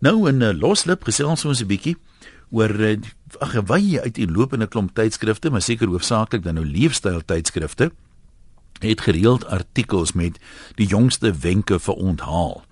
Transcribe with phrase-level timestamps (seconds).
[0.00, 1.96] Nou in 'n uh, loslip gesels ons 'n bietjie
[2.50, 2.96] oor uh,
[3.38, 7.92] ag wy uit die lopende klomp tydskrifte, maar seker hoofsaaklik dan nou leefstyl tydskrifte
[8.80, 10.38] het gereeld artikels met
[10.74, 12.64] die jongste wenke vir onthaal.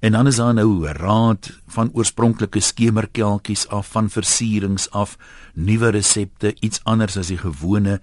[0.00, 5.18] En dan is daar nou 'n raad van oorspronklike skemerkelkies af van versierings af,
[5.54, 8.00] nuwe resepte, iets anders as die gewone.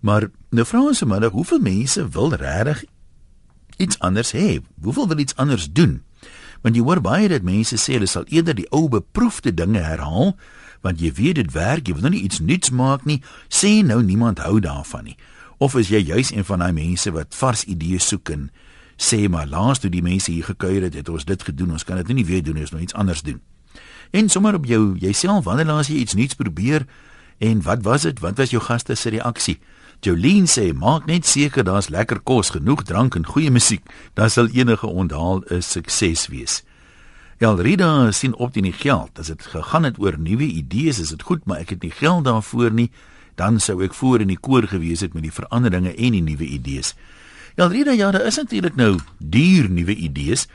[0.00, 2.84] Maar nou vra ons sommer, hoeveel mense wil regtig
[3.76, 4.60] iets anders hê?
[4.82, 6.05] Hoeveel wil iets anders doen?
[6.62, 10.36] Want jy hoor baie dat mense sê hulle sal eerder die ou beproefde dinge herhaal,
[10.84, 13.20] want jy weet dit werk, jy wil nou nie iets nuuts maak nie.
[13.48, 15.16] Sê nou niemand hou daarvan nie.
[15.58, 18.48] Of is jy juis een van daai mense wat vars idees soek en
[18.96, 21.74] sê maar laas toe die mense hier gekuier het, het ons dit gedoen.
[21.76, 23.40] Ons kan dit nie weer doen, ons moet iets anders doen.
[24.10, 26.86] En sommer op jou jouself, wanneer laas jy iets nuuts probeer
[27.38, 28.20] en wat was dit?
[28.20, 29.58] Wat was jou gaste se reaksie?
[30.00, 33.82] Jolien sê maak net seker daar's lekker kos, genoeg drank en goeie musiek,
[34.14, 36.62] dan sal enige onthaal 'n sukses wees.
[37.38, 39.18] Elrida sien op teen die geld.
[39.18, 42.24] As dit gegaan het oor nuwe idees, is dit goed, maar ek het nie geld
[42.24, 42.90] daarvoor nie.
[43.34, 46.44] Dan sou ek voor in die koor gewees het met die veranderinge en die nuwe
[46.44, 46.94] idees.
[47.56, 50.46] Ja, Rita, ja, daar is natuurlik nou duur nuwe idees,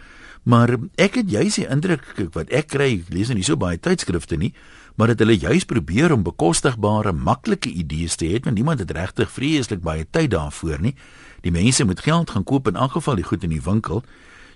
[0.44, 3.78] maar ek het juis die indruk wat ek kry, ek lees nou nie so baie
[3.78, 4.53] tydskrifte nie,
[4.95, 9.31] maar dit hulle juis probeer om bekostigbare, maklike idees te hê, want niemand het regtig
[9.31, 10.95] vreeslik baie tyd daarvoor nie.
[11.42, 14.03] Die mense moet geld gaan koop in elk geval die goed in die winkel.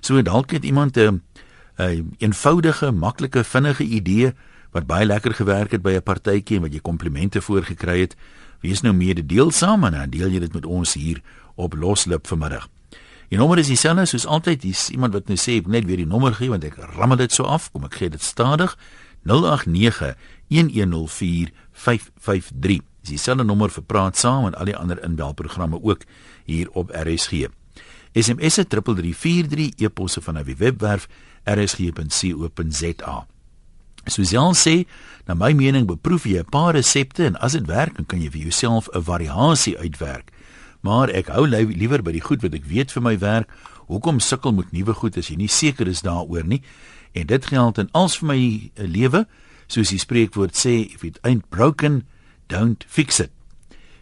[0.01, 1.21] So dalk het iemand 'n
[1.77, 4.33] 'n eenvoudige, maklike, vinnige idee
[4.71, 8.15] wat baie lekker gewerk het by 'n partytjie en wat jy komplimente voor gekry het.
[8.61, 11.21] Wees nou mededeelsaam en dan deel jy dit met ons hier
[11.55, 12.67] op loslip vanmiddag.
[13.29, 14.61] Die nommer is dieselfde soos altyd.
[14.61, 17.31] Dis iemand wat nou sê ek net weer die nommer gee want ek rammel dit
[17.31, 17.71] so af.
[17.71, 18.77] Kom ek gee dit stadig.
[19.25, 20.15] 089
[20.47, 22.81] 1104 553.
[23.01, 26.05] Dis dieselfde nommer vir praat saam en al die ander inbelprogramme ook
[26.45, 27.49] hier op RSG.
[28.15, 31.07] SMS 3343 e-posse van 'n webwerf
[31.43, 33.27] rsg.co.za.
[34.05, 34.87] Suzelle sê,
[35.25, 38.29] na my mening beproef jy 'n paar resepte en as dit werk, dan kan jy
[38.29, 40.31] vir jouself 'n variasie uitwerk
[40.85, 43.49] maar ek hou liewer by die goed wat ek weet vir my werk.
[43.89, 46.61] Hoekom sukkel met nuwe goed as jy nie seker is daaroor nie?
[47.15, 48.39] En dit geld in als vir my
[48.75, 49.23] eh, lewe,
[49.71, 52.03] soos die spreekwoord sê, if it ain't broken,
[52.51, 53.31] don't fix it.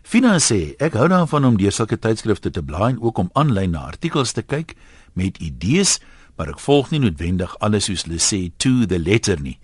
[0.03, 3.71] Fina sê, ek hou daarvan om deur sulke tydskrifte te blaai en ook om aanlyn
[3.77, 4.73] na artikels te kyk
[5.15, 5.99] met idees,
[6.35, 9.59] maar ek volg nie noodwendig alles soos hulle sê to the letter nie.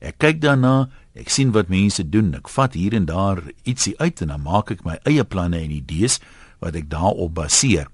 [0.00, 4.24] Ek kyk daarna, ek sien wat mense doen, ek vat hier en daar ietsie uit
[4.24, 6.18] en dan maak ek my eie planne en idees
[6.64, 7.86] wat ek daarop baseer.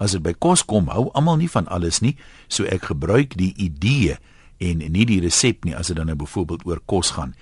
[0.00, 2.14] As dit by kos kom, hou almal nie van alles nie,
[2.48, 4.20] so ek gebruik die idee
[4.60, 7.34] en nie die resep nie as dit dan nou byvoorbeeld oor kos gaan.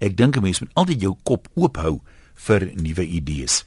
[0.00, 2.00] Ek dink 'n mens moet altyd jou kop oop hou
[2.34, 3.64] vir nuwe idees.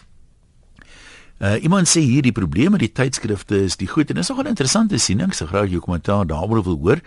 [1.40, 4.44] Uh iemand sê hier die probleem met die tydskrifte is die goed en dis nogal
[4.44, 7.02] 'n interessante siening, so graag jou kommentaar daaroor wil hoor.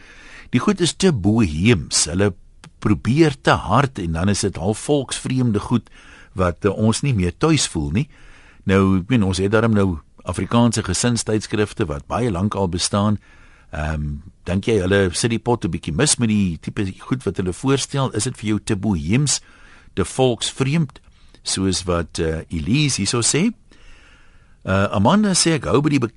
[0.50, 2.04] Die goed is te boheems.
[2.04, 2.34] Hulle
[2.78, 5.90] probeer te hard en dan is dit half volksvreemde goed
[6.32, 8.08] wat uh, ons nie meer tuis voel nie.
[8.64, 13.18] Nou, ek meen ons het daarom nou Afrikaanse gesinstydskrifte wat baie lank al bestaan.
[13.70, 17.24] Ehm, um, dink jy hulle sit die pot 'n bietjie mis met die tipe goed
[17.24, 18.10] wat hulle voorstel?
[18.14, 19.40] Is dit vir jou te boheems,
[19.94, 21.00] te volksvreemd,
[21.42, 23.52] soos wat uh, Elise hierso sê?
[24.64, 26.08] Uh Amanda sê ek hou by die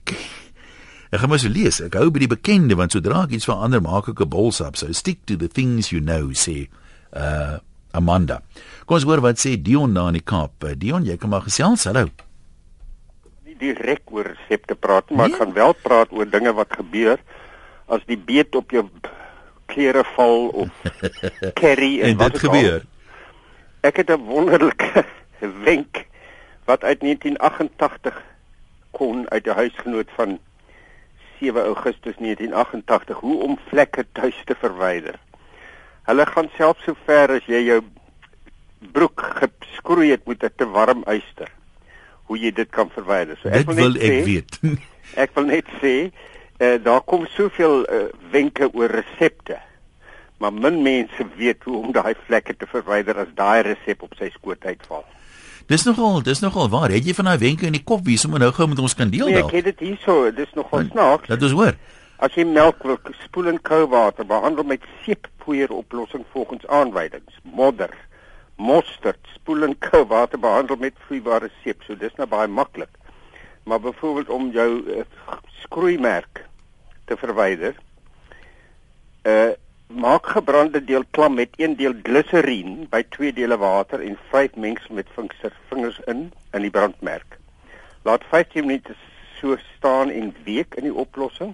[1.14, 1.80] Ek gaan so lees.
[1.80, 4.76] Ek hou by die bekende want sodra ek iets verander, maak ek 'n bolsap.
[4.76, 6.68] So stick to the things you know, sê
[7.14, 7.60] uh
[7.94, 8.42] Amanda.
[8.86, 10.64] Kom ons hoor wat sê Dion na in die Kaap.
[10.64, 11.84] Uh, Dion, jy kan maar gesels.
[11.86, 12.10] Hallo
[13.64, 15.36] direk oor resepte praat, maar nee?
[15.36, 17.22] ek gaan wel praat oor dinge wat gebeur
[17.86, 18.86] as die beet op jou
[19.66, 20.70] klere val of
[21.62, 22.84] curry en, en wat gebeur.
[22.84, 22.90] Al.
[23.90, 25.06] Ek het 'n wonderlike
[25.68, 26.06] wenk
[26.66, 28.24] wat uit 1988
[28.92, 30.40] kon uit 'n huisgenoot van
[31.40, 35.20] 7 Augustus 1988 hoe om vlekke tuis te verwyder.
[36.04, 37.82] Hulle gaan self so ver as jy jou
[38.92, 41.52] broek geskroei het met 'n te warm yster
[42.24, 43.38] hoe jy dit kan verwyder.
[43.42, 44.60] So ek dit wil, wil ek sê, weet.
[45.24, 46.12] ek wil net sê
[46.64, 49.60] uh, daar kom soveel uh, wenke oor resepte.
[50.38, 54.30] Maar min mense weet hoe om daai vlekke te verwyder as daai resep op sy
[54.34, 55.06] skoot uitval.
[55.68, 56.92] Dis nogal, dis nogal waar.
[56.92, 59.12] Het jy van daai wenke in die kop wie sommer nou gou met ons kan
[59.12, 59.38] deel dan?
[59.38, 61.30] Nee, ek het dit hierso, dis nogal snaaks.
[61.32, 61.78] Dat is hoor.
[62.24, 67.40] As jy melk wil spoel in koue water, behandel met seeppoeier oplossing volgens aanwysings.
[67.44, 67.96] Modder
[68.56, 71.84] mosterd, spoel en koue water behandel met vloeibare seep.
[71.88, 72.92] So dis nou baie maklik.
[73.64, 75.04] Maar byvoorbeeld om jou uh,
[75.64, 76.44] skroeimerk
[77.06, 77.76] te verwyder,
[79.24, 79.52] uh
[79.94, 84.96] maak gebrande deel klam met 1 deel gliserien by 2 dele water en 5 mengsel
[84.96, 87.38] met vingers vingers in in die brandmerk.
[88.02, 88.96] Laat 15 minute
[89.40, 91.54] so staan en week in die oplossing.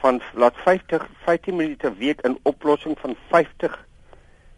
[0.00, 3.86] van laat 50 15 minute week in oplossing van 50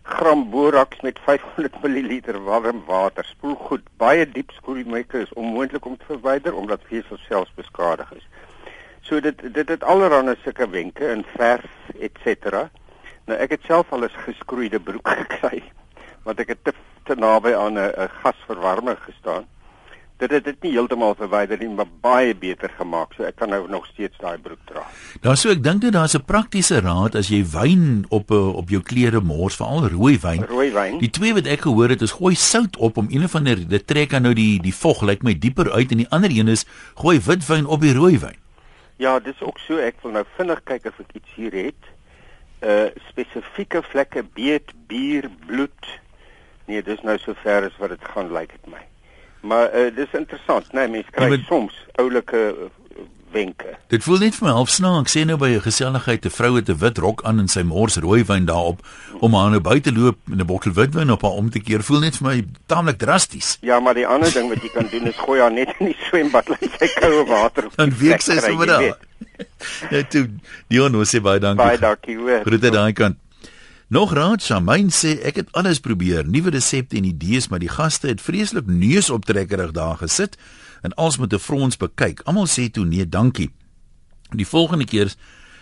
[0.03, 3.25] gram boraks met 500 ml warm water.
[3.25, 3.83] Spoel goed.
[3.97, 8.27] Baie diep skroeimekke is onmoontlik om te verwyder omdat vesel selfs beskadig is.
[9.09, 11.69] So dit dit het allerlei sulke wenke in verf
[11.99, 12.69] etc.
[13.27, 15.63] Nou ek het self al 'n geskroeide broek gekry
[16.25, 16.73] want ek het te,
[17.05, 19.47] te naby aan 'n gasverwarmer gestaan
[20.19, 23.15] dit het dit nie heeltemal verwyder nie, maar baie beter gemaak.
[23.15, 24.83] So ek kan nou nog steeds daai broek dra.
[25.23, 28.69] Daar sou ek dink dat daar's 'n praktiese raad as jy wyn op eh, op
[28.69, 30.45] jou klere mors, veral rooi wyn.
[30.49, 30.99] Rooi wyn.
[30.99, 33.87] Die twee wat ek gehoor het is gooi sout op om een van die dit
[33.87, 36.67] trek dan nou die die vog lyk my dieper uit en die ander een is
[36.95, 38.48] gooi witwyn op die rooi wyn.
[38.99, 39.79] Ja, dis ook so.
[39.79, 41.91] Ek wil nou vinnig kyk of ek iets hier het.
[42.59, 45.91] Uh spesifieke vlekke beet, bier, bloed.
[46.67, 48.83] Nee, dis nou sover as wat dit gaan lyk dit my.
[49.47, 50.83] Maar uh, dis interessant, né?
[50.83, 52.41] Nee, mense kry ja, soms oulike
[53.33, 53.77] wenke.
[53.89, 55.15] Dit voel net vir my half snaaks.
[55.17, 57.97] Sê nou by 'n geselligheid 'n vrou het 'n wit rok aan en sy mors
[57.97, 58.81] rooiwyn daarop
[59.21, 61.83] om haar nou buite loop met 'n bottel witwyn op haar om te keer.
[61.83, 63.59] Voel net vir my taamlik drasties.
[63.61, 65.97] Ja, maar die ander ding wat jy kan doen is gooi haar net in die
[66.09, 67.77] swembad laat sy koue water op.
[67.77, 68.99] Dan week sy sommer daar.
[69.91, 70.29] Ja, toe
[70.69, 71.65] Dion, ons sê baie dankie.
[71.65, 72.41] Baie dankie hoor.
[72.45, 73.17] Groete daai kant.
[73.89, 78.11] Nog raad, Shamain sê ek het alles probeer, nuwe resepte en idees, maar die gaste
[78.11, 80.37] het vreeslik neusoptrekkerig daar gesit
[80.83, 82.21] en als met 'n frons bekyk.
[82.25, 83.51] Almal sê toe nee, dankie.
[84.31, 85.15] Die volgende keer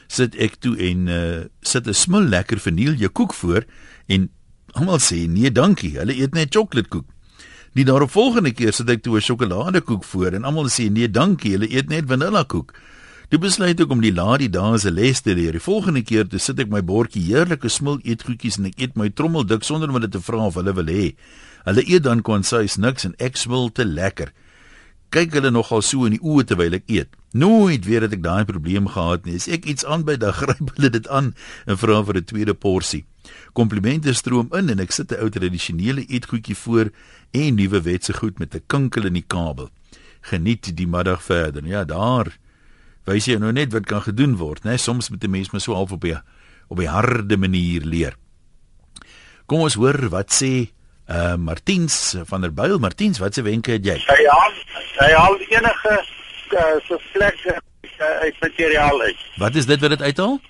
[0.07, 3.65] sit ek toe en uh, sit 'n smul lekker vanille koek voor
[4.07, 4.31] en
[4.73, 5.99] almal sê nee, dankie.
[5.99, 7.07] Hulle eet net chocoladekoek.
[7.73, 11.53] Die daarop volgende keer sit ek toe 'n sjokoladekoek voor en almal sê nee, dankie.
[11.53, 12.73] Hulle eet net vanillakoek.
[13.27, 15.57] Toe besluit ek om die laadie dae se les te leer.
[15.57, 19.09] Die volgende keer toe sit ek my bordjie heerlike smil eetgoedjies en ek eet my
[19.11, 21.09] trommeldik sonder om hulle te vra of hulle wil hê.
[21.67, 24.31] Hulle eet dan konsuis niks en ek smil te lekker.
[25.15, 27.13] Kyk hulle nogal so in die oë terwyl ek eet.
[27.37, 29.37] Nooit weer het ek daai probleem gehad nie.
[29.39, 31.35] As ek iets aanby, dan gryp hulle dit aan
[31.67, 33.05] en vra vir 'n tweede porsie.
[33.53, 36.91] Komplimente stroom in en ek sit 'n ou tradisionele eetgoedjie voor
[37.33, 39.71] en nuwe wetse goed met 'n kinkel in die kabel.
[40.21, 41.65] Geniet die middag verder.
[41.67, 42.39] Ja, daar
[43.07, 44.77] wys jy nou net wat kan gedoen word, né?
[44.77, 46.23] Soms moet 'n mens maar so half op 'n
[46.69, 48.17] op 'n harde manier leer.
[49.47, 50.71] Kom ons hoor wat sê
[51.09, 52.79] uh Martiens van der Byl.
[52.79, 53.97] Martiens, wat se wenke het jy?
[54.07, 54.53] Hy haal
[54.99, 55.95] hy haal enige
[56.51, 59.17] uh, so vlekke uh, uit materiaal uit.
[59.37, 60.41] Wat is dit wat dit uithaal?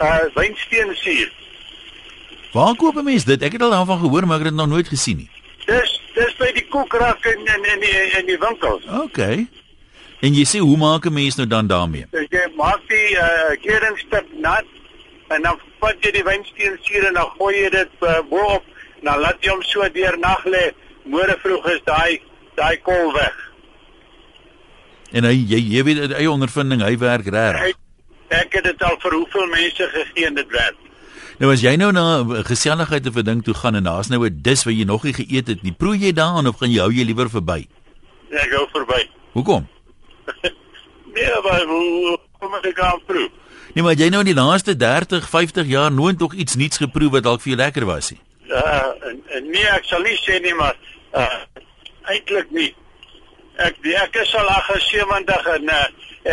[0.00, 1.32] Uh wynsteensuur.
[2.52, 3.42] Waar koop 'n mens dit?
[3.42, 5.30] Ek het al daarvan gehoor, maar ek het dit nog nooit gesien nie.
[5.66, 8.84] Dis dis by die koekrak in in in die in die winkels.
[8.86, 9.46] Okay.
[10.20, 12.06] En jy sê hoe maak 'n mens nou dan daarmee?
[12.10, 14.64] So jy maak die uh, keringstip nat
[15.28, 18.73] en dan vat jy die wynsteen suur en dan gooi jy dit uh, bo-op en
[19.04, 20.72] dan laat jy hom so deur nag lê.
[21.04, 22.20] Môre vroeg is daai
[22.56, 23.36] daai kol weg.
[25.12, 27.74] En hy jy jy weet uit eie ondervinding hy werk reg.
[28.34, 30.80] Ek het dit al vir hoeveel mense gegee en dit werk.
[31.42, 34.24] Nou as jy nou na 'n geselligheid of 'n ding toe gaan en daar's nou
[34.24, 36.80] 'n dis wat jy nog nie geëet het nie, proe jy daaraan of gaan jy
[36.80, 37.66] hou jy liewer verby?
[38.30, 39.08] Ek gou verby.
[39.32, 39.66] Hoekom?
[41.14, 43.30] nee, maar hoe kom ek gaan proe?
[43.74, 47.10] Nee, maar jy nou in die laaste 30, 50 jaar nooit nog iets nuuts geproe
[47.10, 48.20] wat dalk vir jou lekker was nie.
[48.54, 50.76] Uh, nee, ek sal nie sê nie, maar
[51.18, 51.42] uh
[52.12, 52.70] eintlik nie.
[53.64, 55.84] Ek ek is al 78 en uh,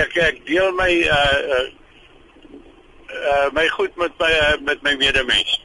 [0.03, 1.65] ek ek deel my uh uh,
[3.09, 5.57] uh my goed met my uh, met my medemens.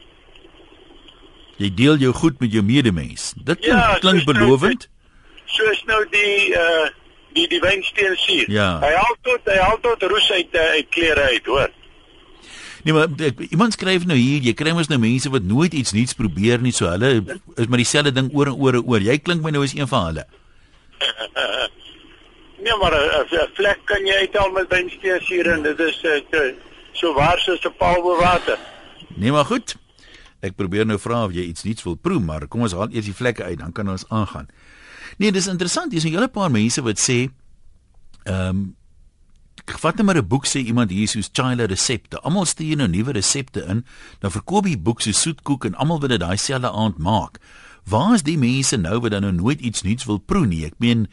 [1.57, 3.33] Jy deel jou goed met jou medemens.
[3.37, 4.87] Dit klink, ja, klink belovend.
[4.87, 6.87] Nou, soos nou die uh
[7.37, 8.49] die die wynsteen suur.
[8.49, 8.77] Ja.
[8.81, 11.73] Hy haal tot hy haal tot roes uit uh, uit klere uit, hoor.
[12.87, 15.91] Nee maar ek, iemand skryf nou hier, jy kry mos nou mense wat nooit iets
[15.91, 17.09] nuuts probeer nie, so hulle
[17.59, 19.03] is maar dieselfde ding oor en oor en oor.
[19.03, 20.23] Jy klink my nou as een van hulle.
[22.63, 26.47] nee maar 'n vlek kan jy uithaal met wynsteen suur en dit is uh,
[26.93, 28.55] so waar soos 'n paal bo water.
[29.19, 29.75] Nee maar goed.
[30.39, 33.11] Ek probeer nou vra of jy iets nuuts wil proe, maar kom ons haal eers
[33.11, 34.47] die vlekke uit, dan kan ons aangaan.
[35.17, 35.91] Nee, dis interessant.
[35.91, 37.27] Dis 'n hele paar mense wat sê
[38.23, 38.75] ehm um,
[39.65, 42.19] vat net maar 'n boek sê iemand hier soos Chile resepte.
[42.21, 43.85] Almal stuur nou nuwe resepte in.
[44.19, 47.39] Dan verkoop die boek se soetkoek en almal wil dit daai selfde aand maak.
[47.83, 50.65] Waar is die mense nou wat dan nou nooit iets nuuts wil proe nie?
[50.65, 51.07] Ek meen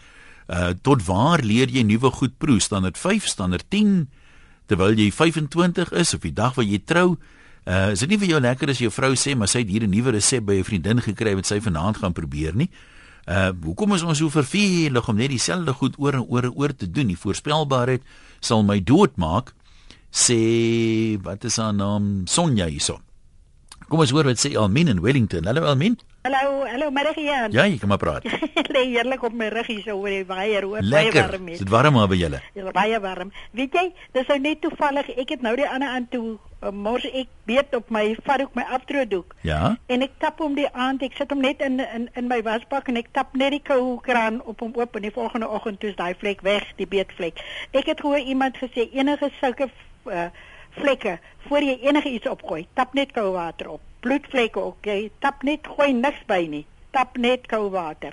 [0.49, 2.61] uh tot waar leer jy nuwe goed proe?
[2.61, 4.09] Standaard 5, standaard 10
[4.67, 7.17] terwyl jy 25 is of die dag wat jy trou?
[7.65, 9.87] Uh is dit nie vir jou lekker as jou vrou sê maar sy het hier
[9.87, 12.69] 'n nuwe resep by 'n vriendin gekry wat sy vanaand gaan probeer nie?
[13.25, 16.75] Uh hoekom is ons so vervelig om net dieselfde goed oor en oor en oor
[16.77, 17.07] te doen?
[17.07, 18.03] Die voorspelbaarheid
[18.45, 19.55] sal my doodmaak.
[20.15, 20.39] Sê
[21.25, 22.29] wat is haar naam?
[22.31, 23.01] Sonja hierso.
[23.89, 25.49] Kom ons hoor wat sê Almin in Wellington.
[25.49, 25.97] Hallo Almin.
[26.25, 27.53] Hallo, hallo Marian.
[27.53, 28.25] Ja, jy kan maar praat.
[28.75, 31.27] Lê heerlik op my rug hier so oor die weier, hoor, baie Lekker.
[31.29, 31.67] warm Is hier.
[31.67, 32.41] dit warm maar by julle?
[32.57, 33.33] Ja, baie warm.
[33.53, 33.83] Weet jy,
[34.17, 37.77] dis nou net toevallig, ek het nou die ander aan toe uh, mors ek beet
[37.77, 39.37] op my vat ook my afdroogdoek.
[39.45, 39.61] Ja.
[39.93, 42.89] En ek tap hom die aand, ek sit hom net in in in my wasbak
[42.89, 45.93] en ek tap net die koue kraan op hom oop en die volgende oggend toe
[45.93, 47.45] is daai vlek weg, die beetvlek.
[47.77, 49.69] Ek het gehoor iemand gesê enige sulke
[50.09, 50.31] uh,
[50.81, 51.19] vlekke
[51.51, 53.85] voor jy enige iets opgooi, tap net koue water op.
[54.05, 56.67] Bloedvlekke ook, jy tap net gooi niks by nie.
[56.93, 58.13] Tap net koue water.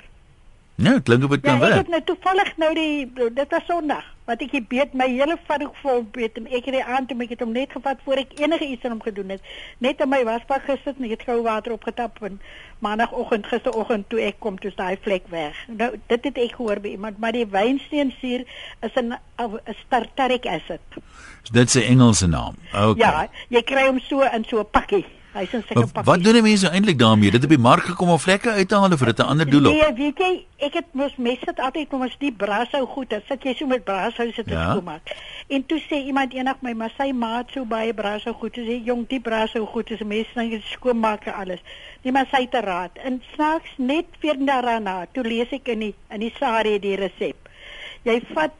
[0.81, 1.75] Nou, dit klink of dit Ja, kan ek werk.
[1.81, 5.75] het nou toevallig nou die dit was Sondag wat ek die beet my hele vark
[5.81, 8.39] vol beet en ek het die aand toe ek het hom net gevat voor ek
[8.39, 9.41] enige iets aan hom gedoen het.
[9.83, 12.39] Net in my wasbak gesit en ek het gou water opgetap en
[12.79, 15.55] maandagooggend gisteroggend toe ek kom toe is daai vlek weg.
[15.67, 18.45] Nou dit het ek gehoor by iemand, maar die wynsteensuur
[18.81, 20.81] is 'n 'n tartaric acid.
[21.51, 22.55] Dit is 'n Engelse naam.
[22.73, 22.93] Okay.
[22.97, 25.05] Ja, jy kry hom so in so 'n pakkie.
[25.33, 26.05] Hy's in sulke Maar pakkies.
[26.13, 27.31] wat doen die mense eintlik daarmee?
[27.31, 29.49] Dit op die mark gekom om vlekke uit te haal of vir dit 'n ander
[29.49, 29.73] doel op?
[29.73, 33.21] Nee, weet jy, ek het mos mense sit altyd met ons die brashou goed, dan
[33.27, 34.53] sit jy so met brashou sit Ja.
[34.59, 34.69] ja.
[34.71, 35.01] skoonmaak.
[35.47, 38.83] En toe sê iemand eendag my, maar sy maat so baie brashou goed, toe sê
[38.85, 41.59] jong, die brashou goed is mense dan dit skoonmaak en alles.
[42.01, 42.91] Die maar sy te raad.
[43.03, 46.95] En snaaks net 14 dae daarna, toe lees ek in die in die sare die
[46.95, 47.35] resep.
[48.03, 48.51] Jy vat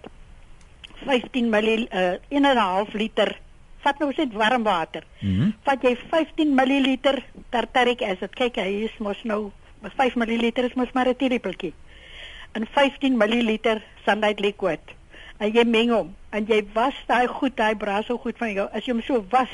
[1.06, 3.38] 15 ml uh, 1.5 liter
[3.83, 5.03] vat nou net warm water.
[5.21, 5.51] Mhm.
[5.63, 6.97] Vat jy 15 ml
[7.50, 8.35] tartaric acid.
[8.35, 11.73] Kyk, hy is mos nou 5 ml is mos maar 'n teelepeltjie.
[12.53, 13.57] En 15 ml
[14.05, 14.79] sunlight liquid.
[15.38, 18.67] En jy meng hom en jy was daai goed, daai braas so goed van jou.
[18.73, 19.50] As jy hom so was,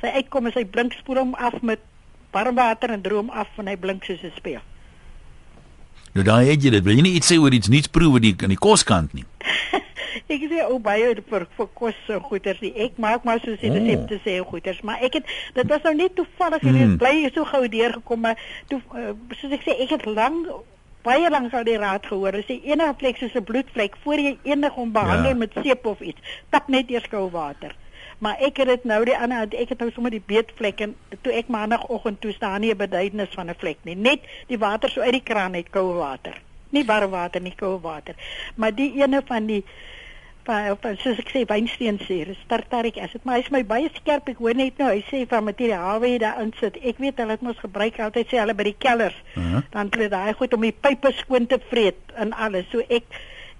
[0.00, 1.78] sy uitkom en sy blink spoel hom af met
[2.32, 4.60] warm water en droom af en hy blink soos 'n speel.
[6.12, 6.84] Nou daai het jy dit.
[6.84, 9.24] Wil jy nie iets sê oor iets nuuts proe wat die aan die koskant nie?
[10.28, 12.72] Ek sê ou baie vir vir kos so goeders nie.
[12.76, 13.74] Ek maak maar soos die Oh.
[13.74, 16.76] resepte sê goeders, maar ek het dit was nou net toevallig Mm.
[16.76, 16.96] mm.
[16.98, 18.36] bly so gou deurgekom maar
[18.68, 20.46] toe uh, soos ek sê ek het lank
[21.02, 22.34] baie lank al die raad gehoor.
[22.34, 25.34] As jy enige vlek soos 'n bloedvlek voor jy enig hom behandel Ja.
[25.36, 26.20] met seep of iets,
[26.50, 27.74] tap net eers koue water.
[28.18, 31.32] Maar ek het dit nou die ander ek het nou sommer die beetvlek en toe
[31.32, 33.94] ek maandagooggend toe staan nie 'n beduidenis van 'n vlek nie.
[33.94, 36.34] Net die water so uit die kraan uit koue water.
[36.70, 38.14] Nie warm water nie, koue water.
[38.56, 39.64] Maar die ene van die
[40.48, 44.28] van soos ek sê wynsteensuur, is tartaric acid, maar hy's my baie skerp.
[44.32, 46.78] Ek hoor net nou hy sê van materiaal wat jy daarin sit.
[46.82, 49.16] Ek weet hulle het mos gebruik altyd sê hulle by die kellers.
[49.36, 49.62] Uh -huh.
[49.74, 52.64] Dan kry daai goed om die pype skoon te vreet en alles.
[52.72, 53.04] So ek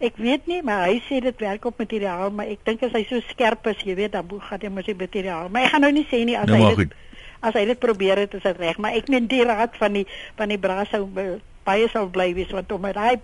[0.00, 3.04] ek weet nie, maar hy sê dit werk op materiaal, maar ek dink as hy
[3.08, 5.48] so skerp is, jy weet, dan moet- gaan hy mos die materiaal.
[5.48, 6.92] Maar ek gaan nou nie sê nie as Nou hy dit
[7.40, 10.06] as hy dit probeer het, is dit reg, maar ek meen die raad van die
[10.36, 13.16] van die braas sou be- baie sal bly wees want om met daai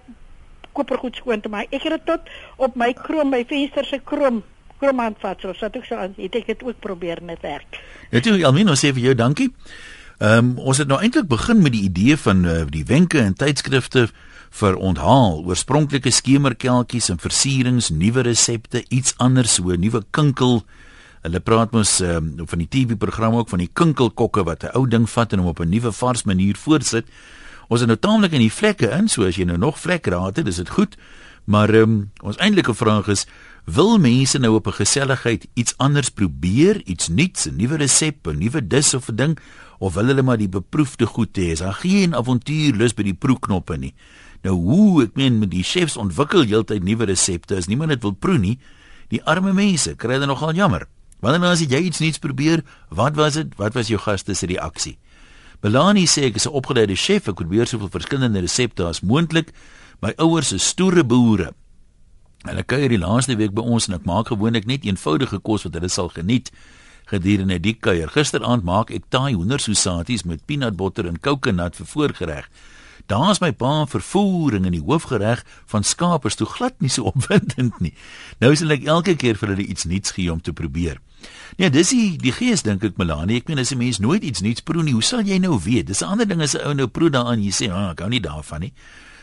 [0.75, 1.73] kopergoed skoon te maak.
[1.73, 2.21] Ek het dit tot
[2.69, 4.43] op my krom, my venster se krom
[4.83, 7.81] kromhandvatsel, so ek so aan het ek dit ook probeer net werk.
[8.11, 9.51] Toe Almino sê vir jou dankie.
[10.19, 13.35] Ehm um, ons het nou eintlik begin met die idee van uh, die wenke en
[13.35, 14.09] tydskrifte
[14.55, 20.63] vir onthaal, oorspronklike skemerkelkies en versierings, nuwe resepte, iets anders so, nuwe kinkel.
[21.25, 25.09] Hulle praat mos um, van die TV-program ook van die kinkelkokke wat 'n ou ding
[25.11, 27.07] vat en hom op 'n nuwe vars manier voortsit.
[27.69, 30.47] Ons het nou taamlik in die vlekke in, so as jy nou nog vlekraad het,
[30.47, 30.97] dis dit goed.
[31.45, 33.27] Maar ehm um, ons eintlike vraag is
[33.65, 38.39] wil mense nou op 'n geselligheid iets anders probeer, iets nuuts, 'n nuwe resep, 'n
[38.39, 39.39] nuwe dis of 'n ding
[39.79, 41.53] of wil hulle maar die beproefde goed hê?
[41.53, 43.95] Is daar geen avontuurlus by die proeknoppe nie?
[44.43, 48.13] Nou hoe, ek meen met die chefs ontwikkel heeltyd nuwe resepte, as niemand dit wil
[48.13, 48.59] proe nie,
[49.09, 50.87] die arme mense kry dit nogal jammer.
[51.21, 53.55] Wanneer nou as jy iets nuuts probeer, wat was dit?
[53.57, 54.99] Wat was jou gaste se reaksie?
[55.65, 59.49] Belani sê ek is 'n opgeleide chef, ek probeer soveel verskillende resepte as moontlik.
[60.03, 61.55] My ouers is stoere boere.
[62.45, 65.73] Hulle kuier die laaste week by ons en ek maak gewoonlik net eenvoudige kos wat
[65.73, 66.51] hulle sal geniet
[67.07, 68.09] gedurende die kuier.
[68.09, 72.51] Gisteraand maak ek taai hoendersosaties met peanut butter en kokonut vir voorgereg.
[73.07, 77.81] Daar's my pa vervoering in die hoofgereg van skaap is toe glad nie so opwindend
[77.85, 77.93] nie.
[78.41, 81.01] Nou sal ek elke keer vir hulle iets nuuts gee om te probeer.
[81.57, 83.41] Nee, dis die die gees dink ek Melanie.
[83.43, 85.87] Ek meen as 'n mens nooit iets nuuts proe nie, hoe sal jy nou weet?
[85.87, 88.09] Dis 'n ander ding as 'n ou nou proe daaraan jy sê, "Ag, ek hou
[88.09, 88.73] nie daarvan nie."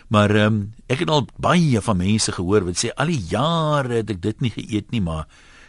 [0.09, 3.93] Maar ehm um, ek het al baie van mense gehoor wat sê al die jare
[3.93, 5.27] het ek dit nie geëet nie, maar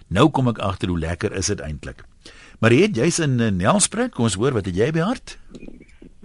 [0.08, 2.04] nou kom ek agter hoe lekker is dit eintlik.
[2.58, 5.38] Maar het jy's in Nelspruit, kom ons hoor wat het jy by hart?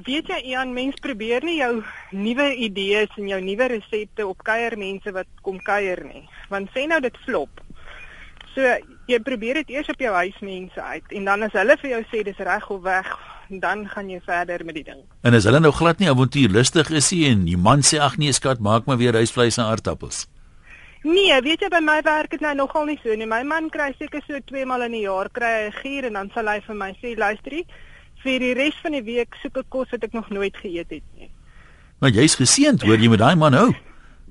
[0.05, 1.79] Weet jy Ian, mens probeer nie jou
[2.13, 6.27] nuwe idees en jou nuwe resepte op kuiermense wat kom kuier nie.
[6.51, 7.63] Want sê nou dit flop.
[8.53, 8.61] So
[9.09, 12.21] jy probeer dit eers op jou huismense uit en dan as hulle vir jou sê
[12.27, 13.09] dis reg of weg,
[13.49, 15.01] dan gaan jy verder met die ding.
[15.25, 18.33] En as hulle nou glad nie avontuurlustig is nie en die man sê ag nee
[18.33, 20.27] skat, maak maar weer rysvleis en aardappels.
[21.07, 23.29] Nee, weet jy by my werk dit nou nogal nie so nie.
[23.29, 26.13] My man kry seker so twee maal in die jaar kry hy 'n gier en
[26.21, 27.65] dan sal hy vir my sê luisterie,
[28.23, 31.03] vir die res van die week soek ek kos wat ek nog nooit geëet het
[31.17, 31.29] nie.
[32.03, 33.71] Want jy's geseënd, hoor jy met daai man hou.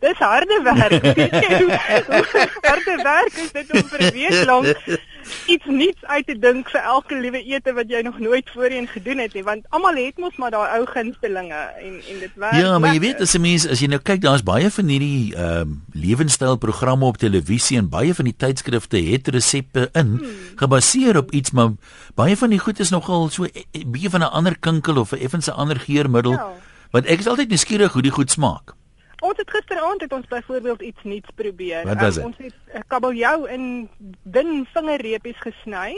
[0.06, 1.02] Dis harde werk.
[2.68, 4.98] Harde werk is dit om vir 'n week lank
[5.46, 9.22] iets nuuts uit te dink vir elke liewe ete wat jy nog nooit voorheen gedoen
[9.22, 12.58] het nie, want almal het mos maar daai ou gunstelinge en en dit werk.
[12.60, 15.34] Ja, maar jy weet as 'n mens as jy nou kyk, daar's baie van hierdie
[15.34, 20.36] ehm um, lewenstylprogramme op televisie en baie van die tydskrifte het resepte in hmm.
[20.56, 21.74] gebaseer op iets, maar
[22.14, 24.96] baie van die goed is nogal so 'n e, e, bietjie van 'n ander kinkel
[24.96, 26.32] of 'n effense ander geurmiddel.
[26.32, 26.52] Ja.
[26.90, 28.75] Want ek is altyd nuuskierig hoe die goed smaak.
[29.26, 31.86] Ons het gisteraand het ons byvoorbeeld iets nuuts probeer.
[31.86, 33.88] Wat was um, ons het kabeljou in
[34.22, 35.96] dun vingerreepies gesny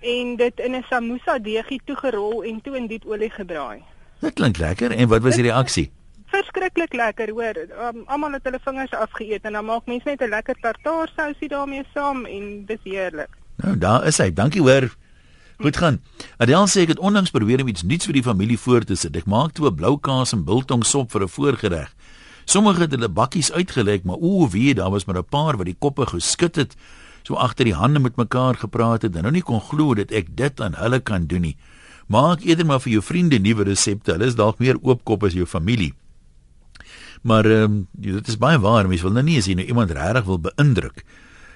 [0.00, 3.80] en dit in 'n samosa deegie toegerol en toe in diep olie gebraai.
[4.20, 4.90] Dit klink lekker.
[4.90, 5.90] En wat was die reaksie?
[6.26, 7.56] Verskriklik lekker, hoor.
[7.56, 11.84] Um, Almal het hulle vingers afgeëet en dan maak mense net 'n lekker tartaarsousie daarmee
[11.94, 13.28] saam en dis heerlik.
[13.56, 14.32] Nou, daar is hy.
[14.32, 14.94] Dankie hoor.
[15.60, 16.00] Goed gaan.
[16.36, 19.16] Adel sê ek het onlangs probeer om iets nuuts vir die familie voor te sit.
[19.16, 21.94] Ek maak toe 'n blou kaas en biltong sop vir 'n voorgereg.
[22.50, 25.76] Sommige het hulle bakkies uitgelek, maar o, wie, daar was maar 'n paar wat die
[25.78, 26.74] koppe geskud het,
[27.22, 30.36] so agter die hande met mekaar gepraat het en nou nie kon glo dat ek
[30.36, 31.56] dit aan hulle kan doen nie.
[32.08, 34.12] Maak eerder maar vir jou vriende nuwe resepte.
[34.12, 35.94] Hulle is dalk meer oopkop as jou familie.
[37.22, 39.90] Maar ehm um, dit is baie waar, mens wil nou nie as jy nou iemand
[39.90, 41.04] regtig wil beïndruk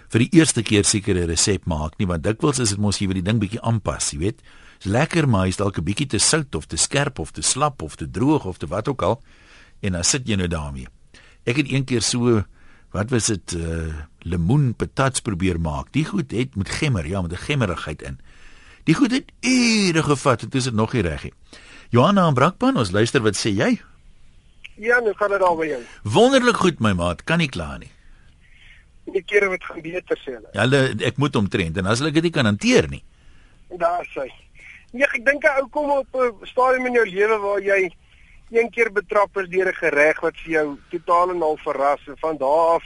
[0.09, 3.07] vir die eerste keer seker 'n resep maak nie, want dikwels is dit mos jy
[3.07, 4.43] wil die ding bietjie aanpas, jy weet.
[4.79, 7.83] Dis lekker, maar is dalk 'n bietjie te sout of te skerp of te slap
[7.83, 9.23] of te droog of te wat ook al
[9.85, 10.89] en dan sit jy nou daarmee.
[11.45, 12.43] Ek het een keer so
[12.95, 13.91] wat was dit uh,
[14.23, 15.91] lemoen patats probeer maak.
[15.93, 18.21] Die goed het met gemmer, ja, met 'n gemmerigheid in.
[18.85, 21.33] Die goed het ure gevat en dit is nog nie reg nie.
[21.91, 23.81] Johanna en Brakpan, ons luister wat sê jy?
[24.77, 25.83] Ja, nou gaan dit al by jou.
[26.03, 27.91] Wonderlik goed my maat, kan nie kla nie.
[29.13, 30.49] Die kere wat gaan beter sê hulle.
[30.53, 33.03] Hulle ek moet omtrent en as hulle dit nie kan hanteer nie.
[33.79, 34.31] Daar sê.
[34.93, 37.91] Ja, ek dink 'n ou kom op 'n stadium in jou lewe waar jy
[38.55, 42.19] een keer betrap is deur 'n gereg wat vir jou totaal en al verras en
[42.19, 42.85] van daardie af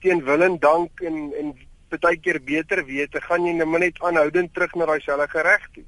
[0.00, 1.54] teen wil en dank en en
[1.88, 5.84] baie keer beter weet, gaan jy nou net aanhoudend terug na daai selfde gereg toe.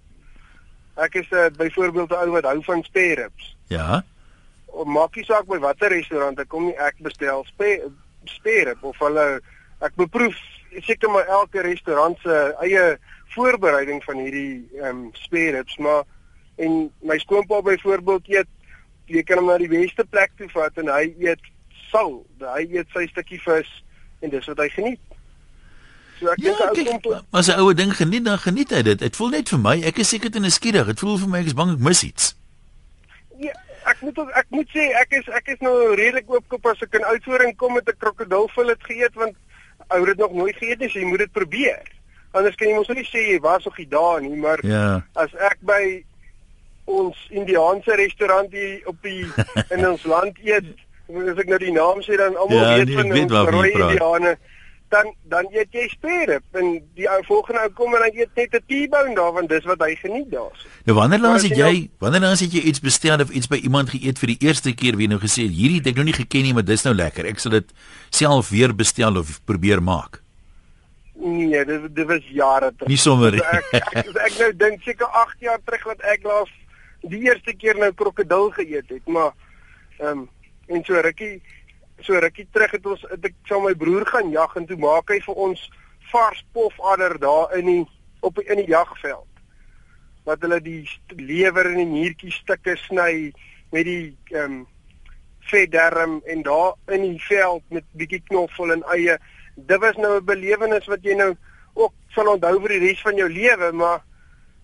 [0.97, 3.57] Ek is uh, byvoorbeeld 'n ou wat hou van spare ribs.
[3.69, 4.03] Ja.
[4.67, 7.90] Of maak nie saak by watter restaurant ek kom nie, ek bestel spare
[8.25, 9.40] spare rib of hulle
[9.81, 10.37] ek beproef
[10.81, 12.99] seker maar elke restaurant se eie
[13.35, 16.05] voorbereiding van hierdie ehm um, spare ribs, maar
[16.57, 18.49] en my skoonpa byvoorbeeld eet
[19.11, 21.53] jy kan hom na die beste plek toe vat en hy eet
[21.90, 22.20] sal,
[22.55, 23.70] hy eet sy stukkie vis
[24.23, 25.01] en dis wat hy geniet.
[26.20, 28.99] So ek ja, dink ou kom as 'n ouer ding geniet dan geniet hy dit.
[28.99, 30.87] Dit voel net vir my, ek is seker te nuuskierig.
[30.92, 32.35] Dit voel vir my ek is bang ek mis iets.
[33.40, 33.55] Ja,
[33.88, 37.09] ek moet ek moet sê ek is ek is nou redelik oopkop as ek in
[37.09, 39.35] Oudtshoorn kom met 'n krokodilfil het geëet want
[39.88, 41.83] ou het nog nooit geëet nie, so jy moet dit probeer.
[42.33, 45.03] Anders kan jy mos nie sê jy was nog nie daar nie, maar ja.
[45.14, 46.05] as ek by
[46.85, 49.27] ons Indiaanse restaurant hier op die
[49.75, 50.71] in ons land eet,
[51.11, 54.37] as ek nou die naam sê dan almal ja, weet van weet ons rooi Indiane,
[54.90, 58.55] dan dan eet jy spare en die ou volgende ou kom en dan eet net
[58.59, 60.55] 'n T-bone daar want dis wat hy geniet daar.
[60.85, 63.61] Nou wanneer laas het jy nou, wanneer laas het jy iets bestel of iets by
[63.62, 66.43] iemand geëet vir die eerste keer wie nou gesê hierdie het ek nog nie geken
[66.43, 67.27] nie, maar dis nou lekker.
[67.27, 67.71] Ek sal dit
[68.11, 70.23] self weer bestel of probeer maak.
[71.14, 72.88] Nee, dit dit was jare terug.
[72.88, 73.35] Nie sommer.
[73.35, 76.51] ek, ek, ek, ek nou dink seker 8 jaar terug wat ek laas
[77.03, 79.33] die eerste keer nou krokodil geëet het, maar
[79.99, 80.29] ehm um,
[80.71, 81.43] en so rukkie
[82.01, 85.11] so rukkie terug het ons het ek saam my broer gaan jag en toe maak
[85.11, 85.65] hy vir ons
[86.13, 87.85] vars pofadder daar in die
[88.21, 89.27] op in die jagveld.
[90.25, 90.85] Wat hulle die
[91.17, 93.33] lewer en die niertjie stukke sny
[93.73, 94.61] met die ehm um,
[95.51, 99.17] vetderm en daar in die veld met bietjie knoffel en eie.
[99.57, 101.35] Dit was nou 'n belewenis wat jy nou
[101.75, 104.05] ook sal onthou vir die res van jou lewe, maar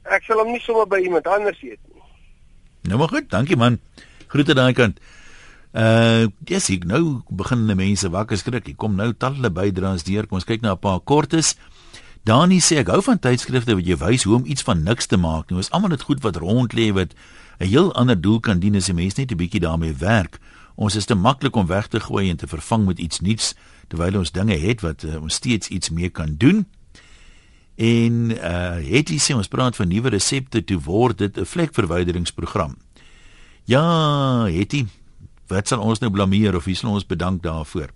[0.04, 1.95] ek sal hom nie sommer by iemand anders eet nie.
[2.86, 3.78] Nou maar goed, dankie man.
[4.30, 5.00] Groete daai kant.
[5.76, 8.70] Uh, yes, ek nou begin die mense wakker skrik.
[8.72, 10.26] Ek kom nou talle bydraes deur.
[10.26, 11.56] Kom ons kyk na 'n paar kortes.
[12.24, 15.16] Dani sê ek hou van tydskrifte wat jy wys hoe om iets van niks te
[15.16, 15.50] maak.
[15.50, 17.14] Nou is almal dit goed wat rond lê wat
[17.60, 20.40] 'n heel ander doel kan dien as 'n mens net 'n bietjie daarmee werk.
[20.74, 23.54] Ons is te maklik om weg te gooi en te vervang met iets nuuts
[23.88, 26.66] terwyl ons dinge het wat uh, ons steeds iets mee kan doen.
[27.76, 32.76] En uh het jy sê ons praat van nuwe resepte toe word dit 'n vlekverwyderingsprogram.
[33.64, 34.86] Ja, het jy
[35.46, 37.90] wat sal ons nou blameer of wie sal ons bedank daarvoor?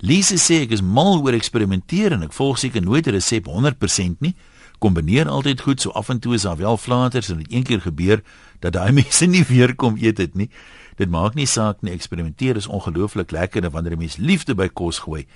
[0.00, 4.20] Lise sê ek is mal oor eksperimenteer en ek volg seker nooit 'n resep 100%
[4.20, 4.34] nie.
[4.78, 7.80] Kombineer altyd goed, so af en toe is daar wel flaters en dit een keer
[7.80, 8.22] gebeur
[8.60, 10.50] dat daai mense nie weer kom eet dit nie.
[10.96, 14.68] Dit maak nie saak nie, eksperimenteer is ongelooflik lekker en wanneer 'n mens liefde by
[14.68, 15.26] kos gooi,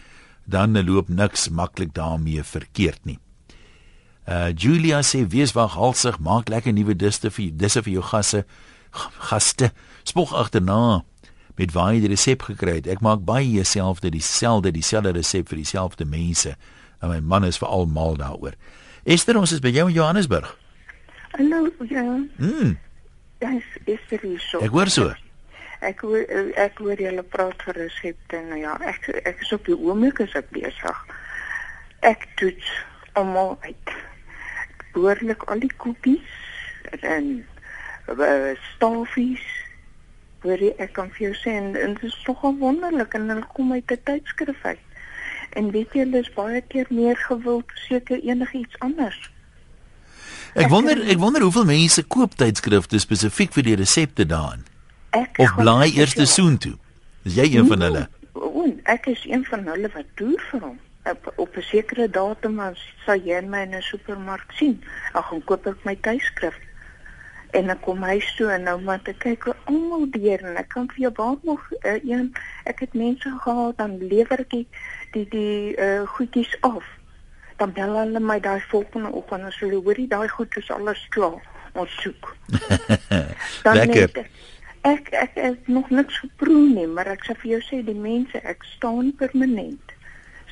[0.47, 3.19] dan loop niks maklik daarmee verkeerd nie.
[4.29, 8.45] Uh Julia sê wees waghalsig, maak lekker nuwe disse vir disse vir jou gasse
[9.31, 9.71] gaste.
[10.05, 11.03] Spog agterna
[11.59, 12.87] met waar jy die resep gekry het.
[12.89, 16.55] Ek maak baie dieselfde dieselfde dieselfde resep vir dieselfde mense.
[17.01, 18.55] En my man is veral mal daaroor.
[19.05, 20.57] Esther, ons is by jou in Johannesburg.
[21.33, 22.03] Hallo, ja.
[22.37, 22.77] Mm,
[23.41, 24.61] Dis is vir u so.
[24.61, 25.13] ek hoor so.
[25.81, 26.27] Ek hoor
[26.61, 28.41] ek hoor julle praat vir resepte.
[28.51, 30.99] Nou ja, ek ek is op die oomblik as ek besig.
[32.05, 32.69] Ek toets
[33.17, 33.95] almal uit.
[34.95, 36.37] Behoorlik al die koekies
[37.01, 37.45] en
[38.11, 39.43] uh, stoffies.
[40.41, 43.47] Hoor jy, ek kan vir jou sê en, en dit is nogal wonderlik en hulle
[43.55, 44.87] kom uit 'n tydskrif uit.
[45.59, 49.21] En weet jy, hulle is baie keer meer gewild seker enigiets anders.
[50.55, 54.65] Ek wonder ek wonder hoeveel mense koop tydskrifte spesifiek vir die resepte daarin
[55.11, 56.77] Ek of blaai eers te soen toe.
[57.27, 58.05] Is jy een van hulle?
[58.39, 60.79] O, ek is een van hulle wat toer vir hom.
[61.05, 64.85] Op, op 'n sekere datum dan sal jy en my in 'n supermark sien.
[65.13, 66.57] Dan gaan koop ek my tydskrif.
[67.51, 70.69] En dan kom hy so en nou maar te kyk hoe almal deur en ek
[70.69, 72.35] kan vir jou baie nog uh, een
[72.65, 74.67] ek het mense gehad dan lewer ek die
[75.13, 76.85] die, die uh, goedjies af.
[77.57, 81.43] Dan bel hulle my daai volgende oggend as hulle hoorie daai goed is alles klaar.
[81.73, 82.37] Ons soek.
[83.63, 83.95] Dan Lekker.
[84.15, 84.27] net-
[84.83, 87.95] Ek ek ek het nog niks geproe nie, maar ek sê vir jou sê die
[87.95, 89.93] mense, ek staan permanent.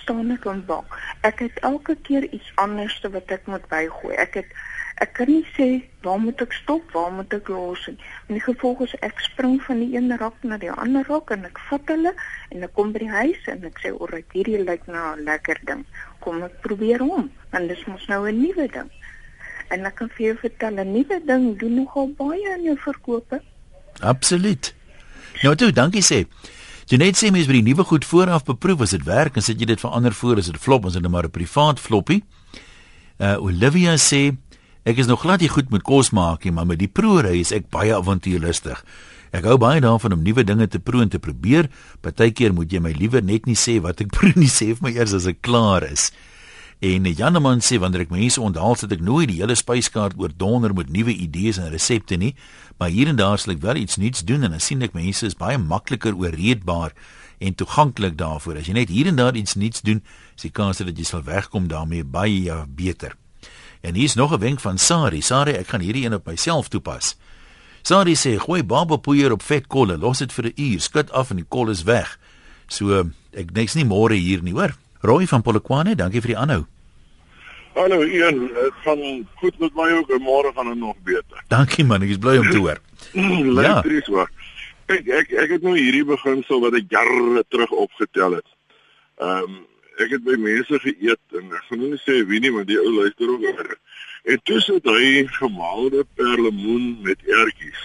[0.08, 0.94] Staan ek en wag.
[1.20, 4.14] Ek het elke keer iets anders wat ek moet bygooi.
[4.16, 4.54] Ek het
[5.04, 5.66] ek kan nie sê
[6.06, 7.98] waar moet ek stop, waar moet ek los nie.
[8.32, 11.44] In die gevolg is ek spring van die een rak na die ander rak en
[11.44, 12.14] ek vat hulle
[12.48, 15.60] en ek kom by die huis en ek sê, "Ag, hierdie lyk na 'n lekker
[15.68, 15.84] ding.
[16.24, 18.90] Kom ek probeer hom." Want dis mos nou 'n nuwe ding.
[19.68, 23.42] En ek kan vir jou vertel, 'n nuwe ding doen nogal baie aan jou verkope.
[24.00, 24.74] Absoluut.
[25.42, 26.24] Nou toe, dankie sê.
[26.88, 29.66] Janet sê mens by die nuwe goed vooraf beproef as dit werk en sit jy
[29.68, 32.22] dit verander voor as dit flop ons het nou maar 'n privaat floppie.
[33.20, 34.32] Uh Olivia sê
[34.86, 37.52] ek is nog glad nie goed met kos maak nie, maar met die proeëry is
[37.52, 38.82] ek baie avontuurlustig.
[39.32, 41.68] Ek hou baie daarvan om nuwe dinge te proe en te probeer.
[42.00, 44.92] Partykeer moet jy my liewer net nie sê wat ek proe nie, sê vir my
[44.96, 46.10] eers as ek klaar is.
[46.78, 50.70] En Janeman sê wanneer ek mense onthaal sit ek nooit die hele spyskaart oor donder
[50.70, 52.36] met nuwe idees en resepte nie,
[52.78, 55.26] maar hier en daar sal ek wel iets nuuts doen en dan sien ek mense
[55.26, 56.94] is baie makliker ooreedbaar
[57.42, 58.60] en toeganklik daarvoor.
[58.62, 60.04] As jy net hier en daar iets nuuts doen,
[60.38, 63.18] is die kans dat jy sal wegkom daarmee baie ja, beter.
[63.82, 65.20] En hier's nog 'n wenk van Sari.
[65.20, 67.16] Sari, ek gaan hierdie een op myself toepas.
[67.82, 71.36] Sari sê gooi babapoeier op vet kolle, los dit vir 'n uur, skud af en
[71.36, 72.18] die kol is weg.
[72.68, 74.74] So ek niks nie môre hier nie, hoor.
[75.00, 76.64] Roy van Polokwane, dankie vir die aanhou.
[77.78, 79.02] Hallo Ian, dit gaan
[79.38, 81.42] goed met my ook en môre gaan dit nog beter.
[81.48, 82.80] Dankie man, ek is bly om te hoor.
[83.58, 84.30] Luister eens hoor.
[84.90, 88.48] Kyk, ek ek het nou hierdie beginsel wat ek jare terug opgetel het.
[89.22, 89.58] Ehm um,
[89.98, 92.78] ek het by mense geëet en ek gaan nou nie sê wie nie, want die
[92.78, 93.72] ou luister ook oor.
[94.30, 97.80] En toe sit hy gemaalde perlemoen met ertjies.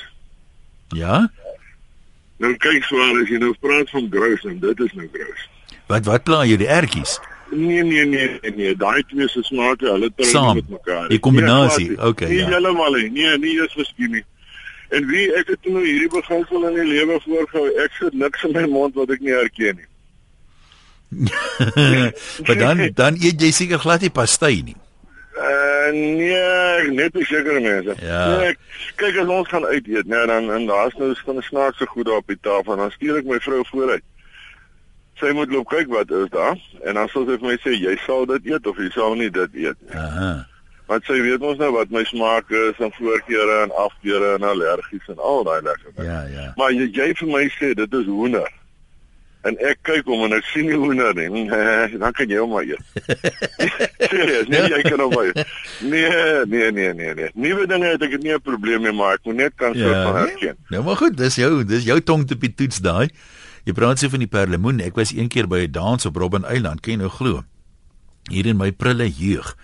[0.93, 1.23] Ja?
[2.37, 5.49] Nou kyk swaar as jy nou praat van grous en dit is nou grous.
[5.93, 7.19] Wat wat pla jy die ertjies?
[7.53, 8.75] Nee nee nee nee, nee.
[8.75, 10.55] daai twee se smake, hulle Saam.
[10.57, 11.07] met mekaar.
[11.11, 12.47] Die kombinasie, Nee, okay, Nie ja.
[12.49, 13.09] heeltemal nie.
[13.13, 14.23] Nee, nie eens miskien nie.
[14.89, 17.67] En wie ek het nou hierdie beginsel in die lewe voorgehou.
[17.83, 19.89] Ek sit niks in my mond wat ek nie herken nie.
[22.47, 24.75] maar dan dan eet jy seker glad nie pastei nie.
[25.37, 27.95] Uh nee, net nie sekere mense.
[28.01, 28.21] Ja.
[28.37, 28.59] Nee, ek-
[29.01, 32.21] kyk as ons gaan uit eet, nee, dan en daar's nou 'n snaakse goed daar
[32.21, 32.75] op die tafel.
[32.77, 34.03] Dan stuur ek my vrou vooruit.
[35.21, 37.93] Sy moet loop kyk wat is daar en dan sal sy vir my sê jy
[38.05, 39.95] sal dit eet of jy sal nie dit eet nie.
[39.95, 40.31] Aha.
[40.87, 45.05] Want sy weet ons nou wat my smaak is en voorkeure en afkeure en allergies
[45.07, 46.09] en al daai lekker dinge.
[46.09, 46.49] Ja, ja.
[46.57, 48.49] Maar jy, jy vir my sê dit is hoender.
[49.43, 51.29] En ek kyk hom en ek sien nie hoender nie.
[51.51, 52.83] Nee, dan kan jy hom maar eet.
[54.11, 55.41] Serieus, nee, jy kan hom maar eet.
[55.83, 57.29] Nee, nee, nee, nee, nee.
[57.35, 60.15] Nuwe dinge het ek nie 'n probleem mee, maar ek moet net kan soort van
[60.15, 60.25] Ja.
[60.27, 60.57] herken.
[60.69, 63.09] Nou maar goed, dis jou dis jou tong te toets daai.
[63.63, 64.81] Jy praat so van die perlemoen.
[64.83, 67.43] Ek was een keer by 'n dans op Robben Eiland, ken jy nou glo.
[68.29, 69.55] Hier in my prille jeug.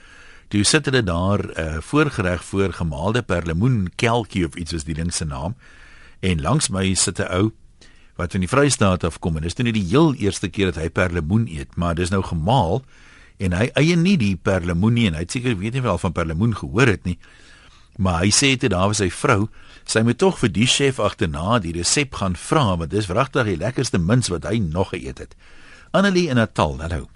[0.47, 4.95] Toe sit hulle daar 'n uh, voorgereg voor gemaalde perlemoen kelkie of iets was die
[4.95, 5.55] ding se naam.
[6.19, 7.51] En langs my sit 'n ou
[8.15, 10.89] wat van die Vrystaat afkom en dis toe nie die heel eerste keer dat hy
[10.89, 12.83] perlemoen eet, maar dis nou gemaal
[13.37, 16.11] en hy eie nie die perlemoen nie en hy het seker weet nie wel van
[16.11, 17.17] perlemoen gehoor het nie.
[17.97, 19.47] Maar hy sê dit daar was sy vrou,
[19.89, 23.57] sy moet tog vir die chef agterna die resep gaan vra want dis wragtig die
[23.57, 25.33] lekkerste mins wat hy nog geëet het.
[25.97, 27.07] Annelie in Natal, hallo.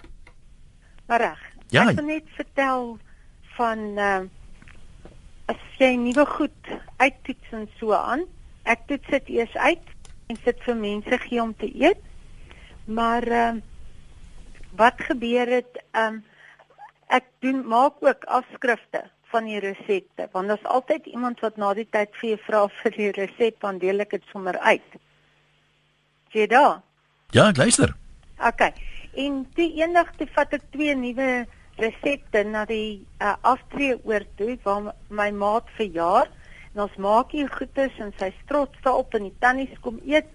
[1.06, 1.44] Maar reg.
[1.70, 1.84] Ja.
[1.86, 2.96] Ek wil net vertel
[3.58, 4.24] van uh
[5.44, 8.22] as jy nuwe goed uittoets en so aan.
[8.64, 9.90] Ek toets dit eers uit
[10.32, 12.00] en sit vir mense gee om te eet.
[12.88, 13.50] Maar uh
[14.74, 16.24] wat gebeur het um
[17.14, 19.04] ek doen maak ook afskrifte
[19.34, 22.96] van die resepte want daar's altyd iemand wat na die tyd vir jou vra vir
[22.98, 24.96] die resep dan deel ek dit sommer uit.
[26.34, 26.80] Jy daar?
[27.34, 27.94] Ja, ek luister.
[28.38, 28.62] OK.
[29.24, 31.28] En toe eendag toe vat ek twee nuwe
[31.78, 36.30] resepte na die uh, aftree oor toe waar my maat verjaar
[36.74, 40.30] en ons maak hier goedes en sy trots daarop en die tannies kom eet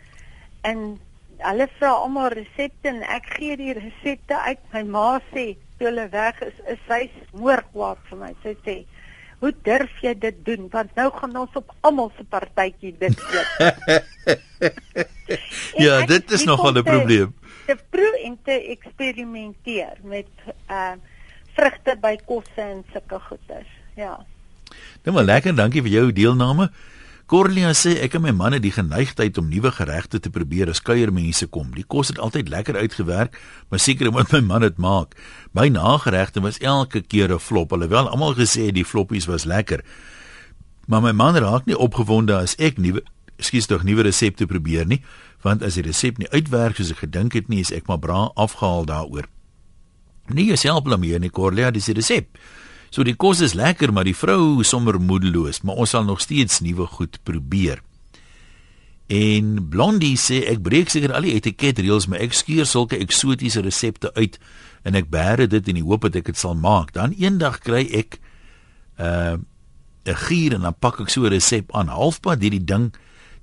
[0.67, 0.97] en
[1.39, 4.63] hulle vra almal resepte en ek gee die resepte uit.
[4.73, 5.53] My ma sê
[5.87, 8.33] hulle weg is, is sy moordkwaad vir my.
[8.43, 8.75] Sy sê
[9.39, 10.65] Hoe durf jy dit doen?
[10.71, 14.03] Want nou gaan ons op almal se partytjie dit eet.
[15.85, 17.31] ja, dit is nogal 'n probleem.
[17.65, 20.27] Te proe en te eksperimenteer met
[20.67, 20.97] uh
[21.55, 23.71] vrugte by kosse en sulke goeders.
[23.95, 24.13] Ja.
[25.03, 26.69] Nou maar lekker, dankie vir jou deelname.
[27.29, 30.79] Corlia sê ek en my man het die geneigtheid om nuwe geregte te probeer as
[30.81, 31.67] kuiermense kom.
[31.75, 33.35] Die kos het altyd lekker uitgewerk,
[33.69, 35.13] maar seker moet my man dit maak.
[35.53, 39.85] My nageregte was elke keer 'n flop, alhoewel almal gesê het die floppies was lekker.
[40.87, 43.03] Maar my man raak nie opgewonde as ek nuwe
[43.37, 45.03] skuis tog nuwe resepte probeer nie,
[45.43, 48.31] want as die resep nie uitwerk soos ek gedink het nie, is ek maar bra
[48.35, 49.29] afgehaal daaroor.
[50.33, 52.37] Nie jouself blameer nie, Corlia, dis die resep.
[52.89, 56.21] So die kos is lekker, maar die vrou is sommer moedeloos, maar ons sal nog
[56.21, 57.83] steeds nuwe goed probeer.
[59.09, 64.13] En Blondie sê ek breek seker al die etiketreëls, maar ek skuur sulke eksotiese resepte
[64.13, 64.37] uit
[64.85, 66.93] en ek bære dit in die hoop dat ek dit sal maak.
[66.93, 68.19] Dan eendag kry ek
[69.01, 69.37] uh,
[70.05, 72.93] 'n gier en dan pak ek so 'n resep aan halfpad hierdie ding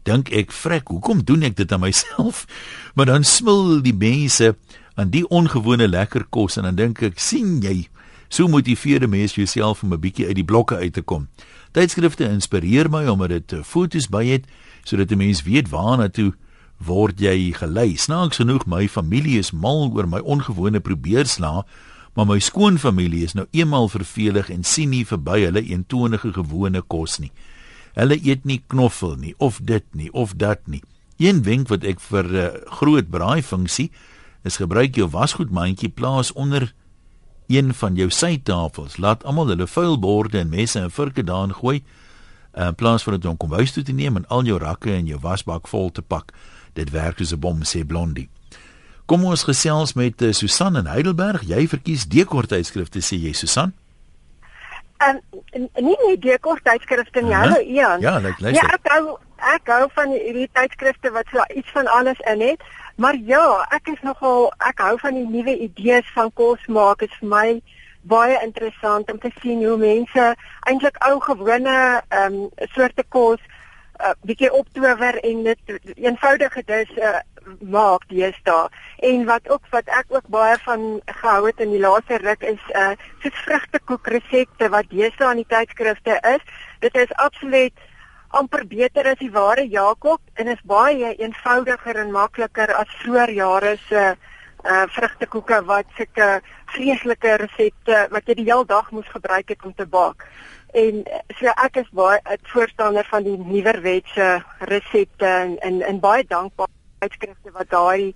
[0.03, 2.47] dink ek vrek hoekom doen ek dit aan myself
[2.95, 4.57] maar dan smil die mense
[4.95, 7.89] aan die ongewone lekker kos en dan dink ek sien jy
[8.29, 11.29] So motiveer 'n mens jouself om 'n bietjie uit die blokke uit te kom.
[11.73, 14.45] Tydskrifte inspireer my omdat dit eh, foto's by het
[14.85, 16.35] sodat 'n mens weet waarna toe
[16.79, 17.97] word jy gelei.
[17.97, 21.65] Snaaks genoeg my familie is mal oor my ongewone probeersla,
[22.15, 27.19] maar my skoonfamilie is nou eenmal vervelig en sien nie verby hulle eentonige gewone kos
[27.19, 27.33] nie.
[27.95, 30.83] Hulle eet nie knoffel nie of dit nie of dat nie.
[31.17, 33.91] Een wenk wat ek vir 'n uh, eh, groot braaifunksie
[34.45, 36.73] is gebruik jou wasgoedmandjie plaas onder
[37.47, 38.97] een van jou sytafels.
[38.97, 41.83] Laat almal hulle vuil borde en messe en vurke daarin gooi
[42.57, 45.07] in plaas van dit om kom huis toe te neem en al jou rakke en
[45.07, 46.33] jou wasbak vol te pak.
[46.73, 48.29] Dit werk soos 'n bom sê Blondie.
[49.07, 51.43] Kom ons gesels met uh, Susan in Heidelberg.
[51.47, 53.73] Jy verkies dekor tydskrifte sê jy Susan?
[54.99, 55.21] En
[55.55, 58.01] um, nie nie dekor tydskrifte nie, hallo Ian.
[58.01, 58.65] Ja, like, luister.
[58.65, 62.63] Ja, ek hou ek hou van hierdie tydskrifte wat so iets van alles in het.
[62.97, 67.03] Maar ja, ek is nogal ek hou van die nuwe idees van kos maak.
[67.05, 67.49] Dit is vir my
[68.09, 70.25] baie interessant om te sien hoe mense
[70.71, 71.77] eintlik ou gewone
[72.09, 75.61] ehm um, soorte kos 'n uh, bietjie optower en dit
[75.97, 77.21] eenvoudige dis uh,
[77.61, 78.69] maak deesdae.
[79.09, 82.65] En wat ook wat ek ook baie van gehou het in die laaste ruk is
[82.75, 86.43] uh soos vrugtekoek resepte wat deesdae in die tydskrifte is.
[86.81, 87.77] Dit is absoluut
[88.39, 93.77] amper beter as die ware Jakob en is baie eenvoudiger en makliker as vroeër jare
[93.89, 94.03] se
[94.67, 96.29] uh vrugtekoeke wat sulke
[96.75, 100.27] vreeslike resepte wat jy die hele dag moes gebruik het om te bak.
[100.75, 101.05] En
[101.39, 106.73] so ek is baie 'n voorstander van die nuwerwetse resepte en en, en baie dankbaar
[106.99, 108.15] uitskrifte wat daai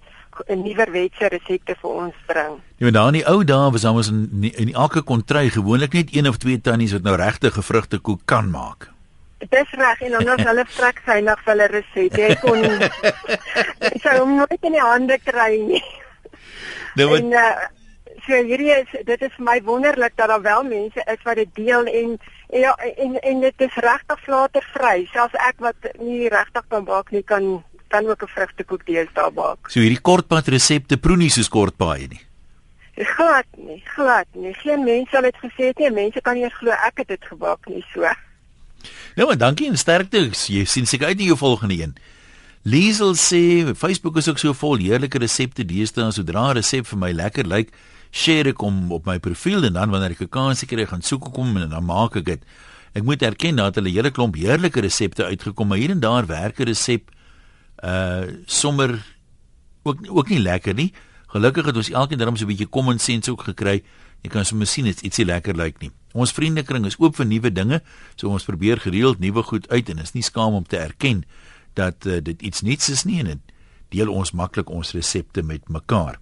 [0.49, 2.61] 'n nuwerwetse resepte vir ons bring.
[2.79, 6.15] Jy weet daar in die ou dae was ons in in elke kontry gewoonlik net
[6.15, 8.90] een of twee tannies wat nou regte vrugtekoek kan maak.
[9.49, 12.19] Dis reg en dan as hulle vrek synig vir hulle resept.
[12.19, 12.61] Jy kon
[14.05, 15.83] sou hom nooit in die hande kry nie.
[16.99, 17.69] Nou wat en, uh,
[18.27, 21.55] so hierdie is dit is vir my wonderlik dat daar wel mense is wat dit
[21.57, 22.15] deel en
[22.51, 25.07] en ja, en, en dit is regtig flatervry.
[25.13, 29.33] Selfs ek wat nie regtig kan bak nie kan kan ook 'n vrugtekoek deel daar
[29.33, 29.71] bak.
[29.71, 32.23] So hierdie kortpad resepte proe nie soos kortpaaie nie.
[33.17, 34.55] Glad nie, glad nie.
[34.55, 35.91] Geen mens sal dit gesê het nie.
[35.91, 38.05] Mense kan nie glo ek het dit gebak nie so.
[39.17, 40.31] Nou, dankie en sterkte.
[40.31, 41.95] Jy sien seker uit nie jou volgende een.
[42.63, 46.13] Liesel sê Facebook is ook so vol heerlike resepte deesdae.
[46.13, 47.73] Sodra 'n resep vir my lekker lyk,
[48.13, 51.33] share ek hom op my profiel en dan wanneer ek 'n kans kry, gaan soek
[51.33, 52.43] kom en dan maak ek dit.
[52.93, 56.61] Ek moet erken dat hulle hele klomp heerlike resepte uitgekom, maar hier en daar werk
[56.61, 57.11] 'n resep
[57.83, 59.01] uh sommer
[59.85, 60.93] ook ook nie lekker nie.
[61.29, 63.83] Gelukkig het ons elkeen darm so 'n bietjie common sense ook gekry.
[64.23, 65.91] Jy kan sommer sien dit ietsie lekker lyk nie.
[66.13, 67.81] Ons vriendekring is oop vir nuwe dinge,
[68.17, 71.25] so ons probeer gereeld nuwe goed uit en is nie skaam om te erken
[71.79, 73.55] dat uh, dit iets nuuts is nie en dit
[73.95, 76.19] deel ons maklik ons resepte met mekaar.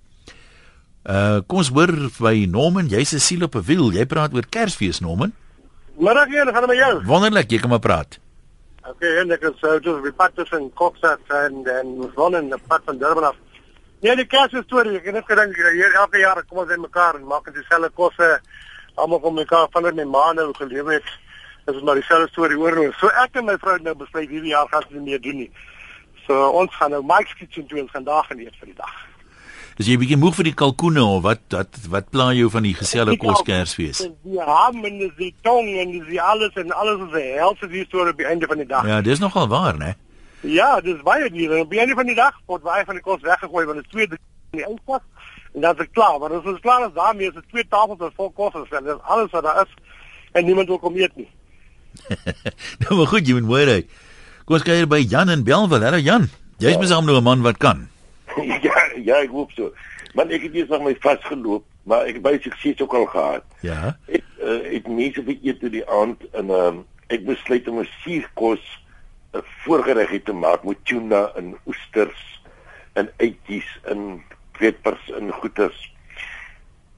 [1.08, 3.92] Uh kom ons hoor by Norman, jy's 'n siel op 'n wiel.
[3.92, 5.32] Jy praat oor Kersfees Norman.
[5.96, 7.04] Middag hier, gaan met jou.
[7.04, 8.18] Wonderlik, jy kan maar praat.
[8.84, 12.52] Okay, en ek is so just we pat tussen Coxat en en ons woon in
[12.52, 13.36] 'n pad van Durban af.
[14.00, 17.14] Nee, die Kersfees storie, ek het net gedink hier elke jaar kom ons in mekaar
[17.14, 18.40] en maak dieselfde kosse
[18.98, 21.10] almal van mekaar van my ma nou gelewe het.
[21.66, 22.92] Dit is maar dieselfde storie oor nou.
[23.00, 25.50] So ek en my vrou nou besluit hierdie jaar gaan ons nie meer doen nie.
[26.26, 28.96] So ons gaan nou Mike's Kitchen toe ons gaan daar gaan eet vir die dag.
[29.78, 32.74] Dis jy bietjie moeg vir die kalkoene of wat wat wat pla jou van die
[32.74, 34.00] geselle kos Kersfees?
[34.26, 38.10] Die ham en die tong en die alles en alles is 'n helse die storie
[38.10, 38.86] op die einde van die dag.
[38.86, 39.94] Ja, dis nogal waar, né?
[40.42, 41.52] Ja, dis baie duur.
[41.52, 43.86] En Op die einde van die dag word baie van die kos weggegooi want dit
[43.86, 44.18] is twee in
[44.58, 45.00] die eindpas
[45.54, 46.18] en dan is dit klaar.
[46.18, 49.02] Maar as ons klaar is daarmee is dit twee tafels met vol kos en dis
[49.02, 49.74] alles wat daar is
[50.32, 51.28] en niemand wil kom eet nie.
[52.82, 53.78] nou maar goed, jy moet mooi ry.
[54.44, 55.84] Kom ons kyk hier by Jan in Belwel.
[55.84, 56.28] Hallo Jan.
[56.58, 56.82] Jy's ja.
[56.82, 57.88] besaam nou 'n man wat kan.
[58.66, 59.72] ja, ja, ek hoop so.
[60.14, 63.44] Man ek het eers nog my vasgeloop, maar ek het baie sukses ook al gehad.
[63.60, 63.96] Ja.
[64.06, 67.80] Ek uh, ek mense vir eet toe die aand en ehm um, ek besluit om
[67.80, 68.64] 'n suurkos
[69.32, 72.40] 'n voorgereg te maak met tuna en oesters
[72.92, 74.22] en eitjies en
[74.58, 75.80] peppers en goeters.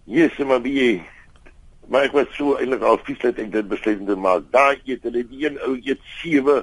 [0.07, 1.03] Is maar wie
[1.91, 4.47] maar ek was so eintlik al vies dat ek dit besluit om te maak.
[4.55, 6.63] Daai eet hulle die een ou eet sewe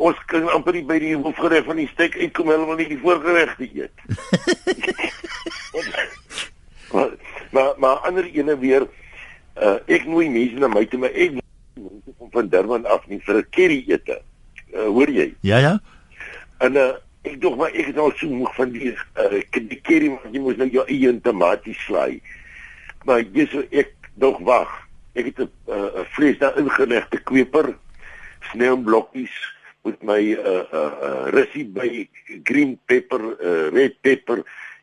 [0.00, 3.52] ons kan amper nie by die hoofgereg van die steak uitkom helemaal nie die voorgereg
[3.58, 4.04] te eet.
[6.94, 7.10] maar,
[7.50, 12.14] maar maar ander ene weer uh, ek nooi mense na my toe maar ek mense
[12.16, 14.20] kom van Durban af nie vir 'n curry ete.
[14.70, 15.34] Uh, hoor jy?
[15.42, 15.74] Ja ja.
[16.62, 19.40] En uh, ek dog maar ek is al so moeg van die uh,
[19.84, 22.20] curry maar jy moet nou jou eie tomaties slaai.
[23.04, 24.70] Maar jy so ek dog wag.
[25.14, 27.74] Ek het 'n uh, vlees daar ingelegde kweper
[28.50, 29.36] sneeublokkies
[29.82, 32.08] met my uh uh, uh russie by
[32.44, 34.42] green pepper, uh red pepper,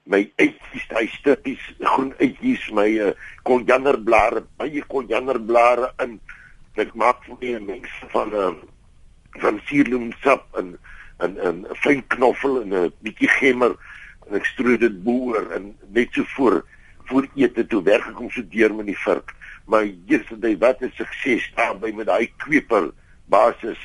[0.10, 3.12] my eitjies, daai stukkies groen eitjies, my uh
[3.45, 6.17] korianderblare, baie korianderblare in.
[6.78, 8.54] Ek maak vir my 'n mix van uh
[9.38, 10.78] van suurlemoensap en
[11.23, 13.75] en en fyn knoffel en 'n bietjie gemmer
[14.27, 16.63] en ek strooi dit boer en net so voor
[17.08, 19.34] voor ete toe werk ek om so deur met die vark.
[19.65, 22.91] Maar yesterday wat 'n sukses daar by met daai kweper
[23.25, 23.80] basis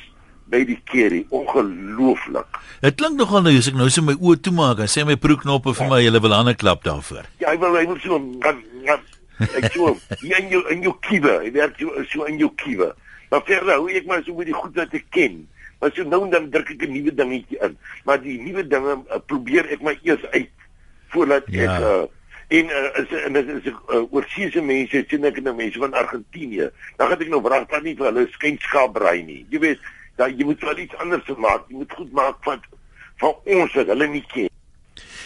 [0.45, 2.59] by die curry ongelooflik.
[2.81, 5.73] Dit klink nogal nou as ek nou so my oë toemaak en sê my proeknoppe
[5.73, 7.25] vir my hulle wil hande klap daarvoor.
[7.39, 9.01] Ja, hy wil hy wil so gaan gaan
[9.39, 9.97] ek so
[10.39, 12.93] in jou in jou kiewe, hy werk so so in jou kiewe.
[13.31, 15.47] Maar verder hoe ek maar so met die goed wat ek ken.
[15.83, 17.73] Maar so nou dan druk ek 'n nuwe dingetjie in.
[18.07, 20.47] Maar die nuwe dinge uh, probeer ek my eers uit
[21.11, 21.67] voordat ja.
[21.67, 22.05] ek uh,
[22.57, 26.69] en uh, is en is, is uh, oorseese mense sien ek nou mense van Argentinië.
[26.95, 29.43] Dan gaan ek nou vra kan nie vir hulle skynskaap braai nie.
[29.51, 31.67] Jy weet dat jy moet wel iets anders maak.
[31.67, 32.63] Jy moet goed maak van
[33.19, 34.49] van ons wat hulle nie ken.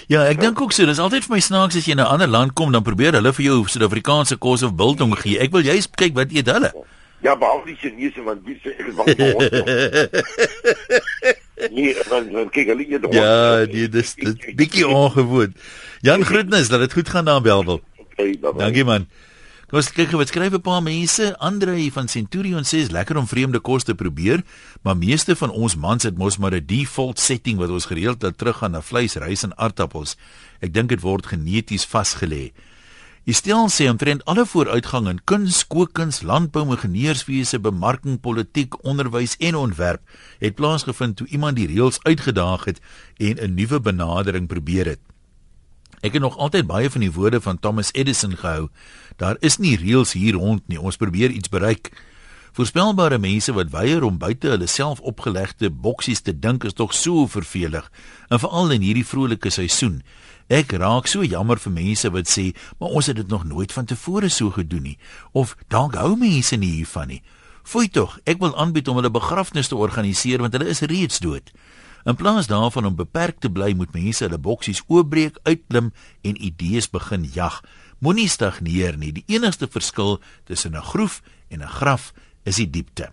[0.10, 2.28] Ja, ek dink ook so, dis altyd vir my snaaks as jy in 'n ander
[2.28, 5.38] land kom, dan probeer hulle vir jou Suid-Afrikaanse kos of biltong gee.
[5.38, 6.74] Ek wil juist kyk wat eet hulle.
[6.74, 9.50] Ja, behalwe die Chinese want die sê ek is bang vir ons.
[11.58, 15.56] Nee, want dan kyk hulle eet Ja, nee, dis dit bietjie ongewoon.
[16.06, 17.82] Jan Groetnis, dat dit goed gaan daar in Belwel.
[17.98, 19.08] Okay, Dankie man.
[19.68, 21.36] Kom ons kyk wat skryf 'n paar mense.
[21.44, 24.44] Andre van Centurion sê is lekker om vreemde kos te probeer,
[24.82, 28.38] maar meeste van ons mans het mos maar 'n default setting wat ons gereeld dat
[28.38, 30.16] teruggaan na vleis, rys en aardappels.
[30.62, 32.54] Ek dink dit word geneties vasgelê.
[33.28, 39.58] Die stel sê omtrent alle vooruitgang in kuns, kookkuns, landbou, ingenieurswese, bemarking, politiek, onderwys en
[39.60, 40.00] ontwerp
[40.40, 42.80] het plaasgevind toe iemand die reëls uitgedaag het
[43.20, 45.00] en 'n nuwe benadering probeer het.
[46.00, 48.70] Ek het nog altyd baie van die woorde van Thomas Edison gehou.
[49.18, 50.80] Daar is nie reëls hier rond nie.
[50.80, 51.92] Ons probeer iets bereik.
[52.58, 57.28] Voorspelbare mense wat weier om buite hulle self opgelegde boksies te dink is tog so
[57.28, 57.92] vervelig,
[58.30, 60.02] en veral in hierdie vrolike seisoen.
[60.48, 63.86] Ek raak so jammer vir mense wat sê, "Maar ons het dit nog nooit van
[63.86, 64.98] tevore so gedoen nie,"
[65.32, 67.24] of "Dalk hou mense nie hiervan nie."
[67.64, 71.52] Fooi tog, ek wil aanbied om hulle begrafnis te organiseer want hulle is reeds dood.
[72.08, 76.88] In plaas daarvan om beperk te bly, moet mense hulle boksies oopbreek, uitklim en idees
[76.90, 77.62] begin jag.
[78.00, 79.12] Moenie stagneer nie.
[79.12, 82.14] Die enigste verskil tussen 'n groef en 'n graf
[82.46, 83.12] is die diepte.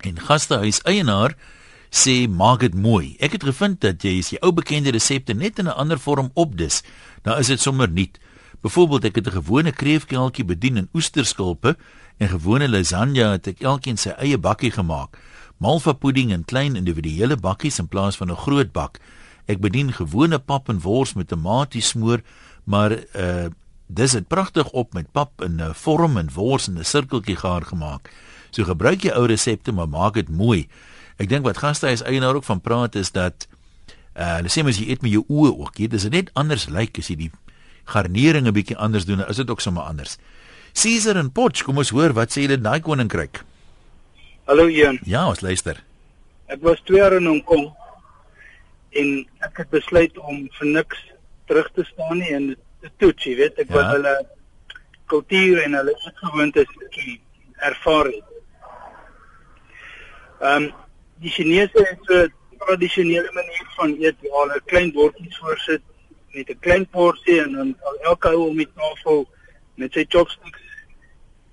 [0.00, 1.36] En gastehuis eienaar
[1.92, 3.16] sê maak dit mooi.
[3.20, 6.30] Ek het gevind dat jy as jy ou bekende resepte net in 'n ander vorm
[6.34, 6.82] opdis,
[7.22, 8.18] dan is dit sommer nuut.
[8.62, 11.76] Byvoorbeeld ek het 'n gewone kreefkeltjie bedien in oesterskulpe
[12.18, 15.18] en gewone lasagne het ek elkeen sy eie bakkie gemaak
[15.62, 18.98] malva pudding in klein individuele bakkies in plaas van 'n groot bak.
[19.46, 22.20] Ek bedien gewone pap en wors met tomaties smoor,
[22.64, 23.48] maar uh
[23.86, 27.62] dis dit pragtig op met pap in 'n vorm en wors in 'n sirkeltjie gaar
[27.62, 28.10] gemaak.
[28.50, 30.68] So gebruik jy ou resepte, maar maak dit mooi.
[31.18, 33.48] Ek dink wat gastehuis eienaar ook van praat is dat
[34.16, 35.78] uh hulle sê mens jy eet met jou oë ook.
[35.78, 37.30] Jy dis net anders lyk like, as jy die
[37.84, 40.18] garnering 'n bietjie anders doen, is dit ook sommer anders.
[40.72, 43.44] Caesar en Potch, kom ons hoor wat sê julle daai koninkryk?
[44.46, 44.98] Hallo Ian.
[45.04, 45.82] Ja, ons luister.
[46.46, 47.72] Ek was 2 jaar in Hong Kong
[48.90, 50.98] en ek het besluit om vir niks
[51.46, 53.74] terug te staan nie en te toets, jy weet, ek ja.
[53.74, 54.14] wil hulle
[55.12, 56.68] kultuur en hulle gewoontes
[57.60, 58.24] ervaar het.
[60.42, 60.70] Ehm um,
[61.22, 62.26] die Chinese het so
[62.64, 65.82] tradisionele maniere van eet waar hulle klein bordjies voorsit
[66.34, 69.28] met 'n klein porsie en dan elke ou om die tafel
[69.74, 70.62] met sy chopsticks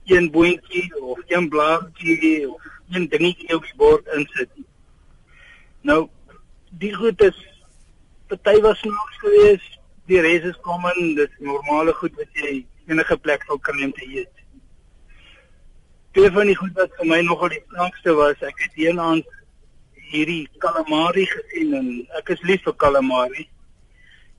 [0.06, 4.50] een boontjie of een blaartjie of een dingetjie op die bord insit.
[5.82, 6.10] Nou
[6.70, 7.38] die goed is
[8.28, 13.18] party was snaaks geweest, die res is kom in, dis normale goed wat jy enige
[13.18, 14.36] plek sou kan neem te eet.
[16.12, 19.26] Twee van die goed wat vir my nogal die snaakste was, ek het eendag
[20.10, 21.90] hierdie calamari gesien en
[22.20, 23.48] ek is lief vir calamari.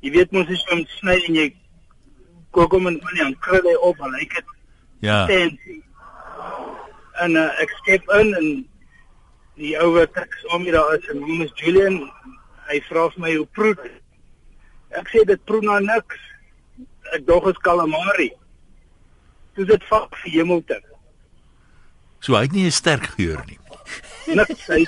[0.02, 1.46] Jy weet mos as jy hom sny en jy
[2.56, 4.56] kook hom in olie en kry hy op, lyk dit
[5.00, 5.26] Ja.
[5.26, 5.78] fancy.
[7.22, 8.48] En uh, ek skep in en
[9.60, 11.98] die ou wat ek saam met daar is, sy naam is Julian.
[12.70, 13.90] Hy vra vir my hoe proe.
[14.98, 16.18] Ek sê dit proe na niks.
[17.14, 18.30] Ek dog is calamari.
[19.56, 20.84] Dis dit vak vir hemeltyd.
[22.20, 23.58] So hy het nie 'n sterk geur nie.
[24.38, 24.84] Niks hy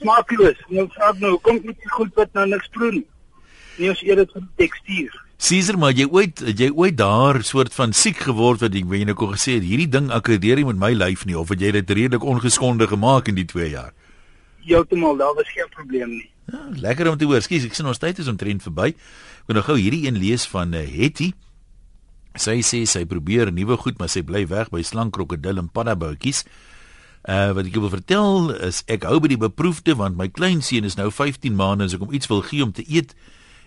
[0.00, 0.58] smaakloos.
[0.72, 3.06] Nou vra ek nou, kom iets goed wat nou niks proe nie.
[3.76, 5.22] Nie ons eet dit vir die tekstuur.
[5.36, 9.16] Caesar, maar jy ooit jy ooit daar soort van siek geword wat ek weet nou
[9.18, 11.92] kon gesê het hierdie ding akkoordeer nie met my lyf nie of het jy dit
[11.98, 13.92] redelik ongeskonde gemaak in die 2 jaar?
[14.64, 16.30] Heeltemal, daar was geen probleem nie.
[16.46, 17.42] Ja, lekker om te hoor.
[17.44, 18.94] Skus, ek sien ons tyd is omtrent verby.
[18.94, 21.32] Ek wil nou gou hierdie een lees van uh, Hetty.
[22.36, 26.44] Sy sê sy probeer nuwe goed, maar sy bly weg by slang, krokodil en paddaboutjies.
[27.26, 30.94] Uh wat ek wil vertel is ek hou by die beproefde want my kleinseun is
[30.94, 33.16] nou 15 maande en as ek hom iets wil gee om te eet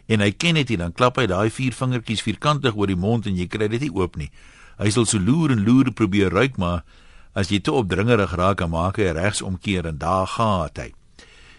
[0.07, 3.35] en hy ken dit dan klap hy daai vier vingertjies vierkantig oor die mond en
[3.35, 4.29] jy kry dit nie oop nie.
[4.79, 6.85] Hy sal so loer en loer probeer ruik maar
[7.35, 10.93] as jy te opdringerig raak dan maak hy regs omkeer en daar gaan hy.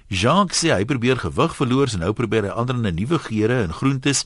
[0.09, 3.77] Jacques sê hy probeer gewig verloor en nou probeer hy ander 'n nuwe geure en
[3.77, 4.25] groentes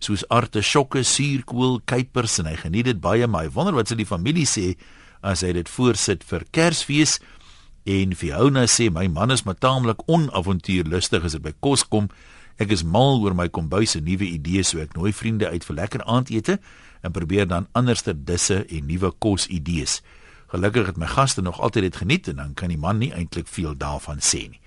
[0.00, 4.06] soos artisjokke, suurkool, kuipers en hy geniet dit baie maar hy wonder wat sy die
[4.06, 4.76] familie sê
[5.22, 7.18] as hy dit voorsit vir Kersfees
[7.86, 12.10] en Fiona sê my man is maar taamlik onavontuurlustig as dit by kos kom.
[12.58, 15.80] Ek is mal oor my kombuis se nuwe idees so ek nooi vriende uit vir
[15.80, 16.58] lekker aandete
[17.04, 20.00] en probeer dan anderste disse en nuwe kosidees.
[20.50, 23.48] Gelukkig het my gaste nog altyd dit geniet en dan kan die man nie eintlik
[23.50, 24.60] veel daarvan sê nie.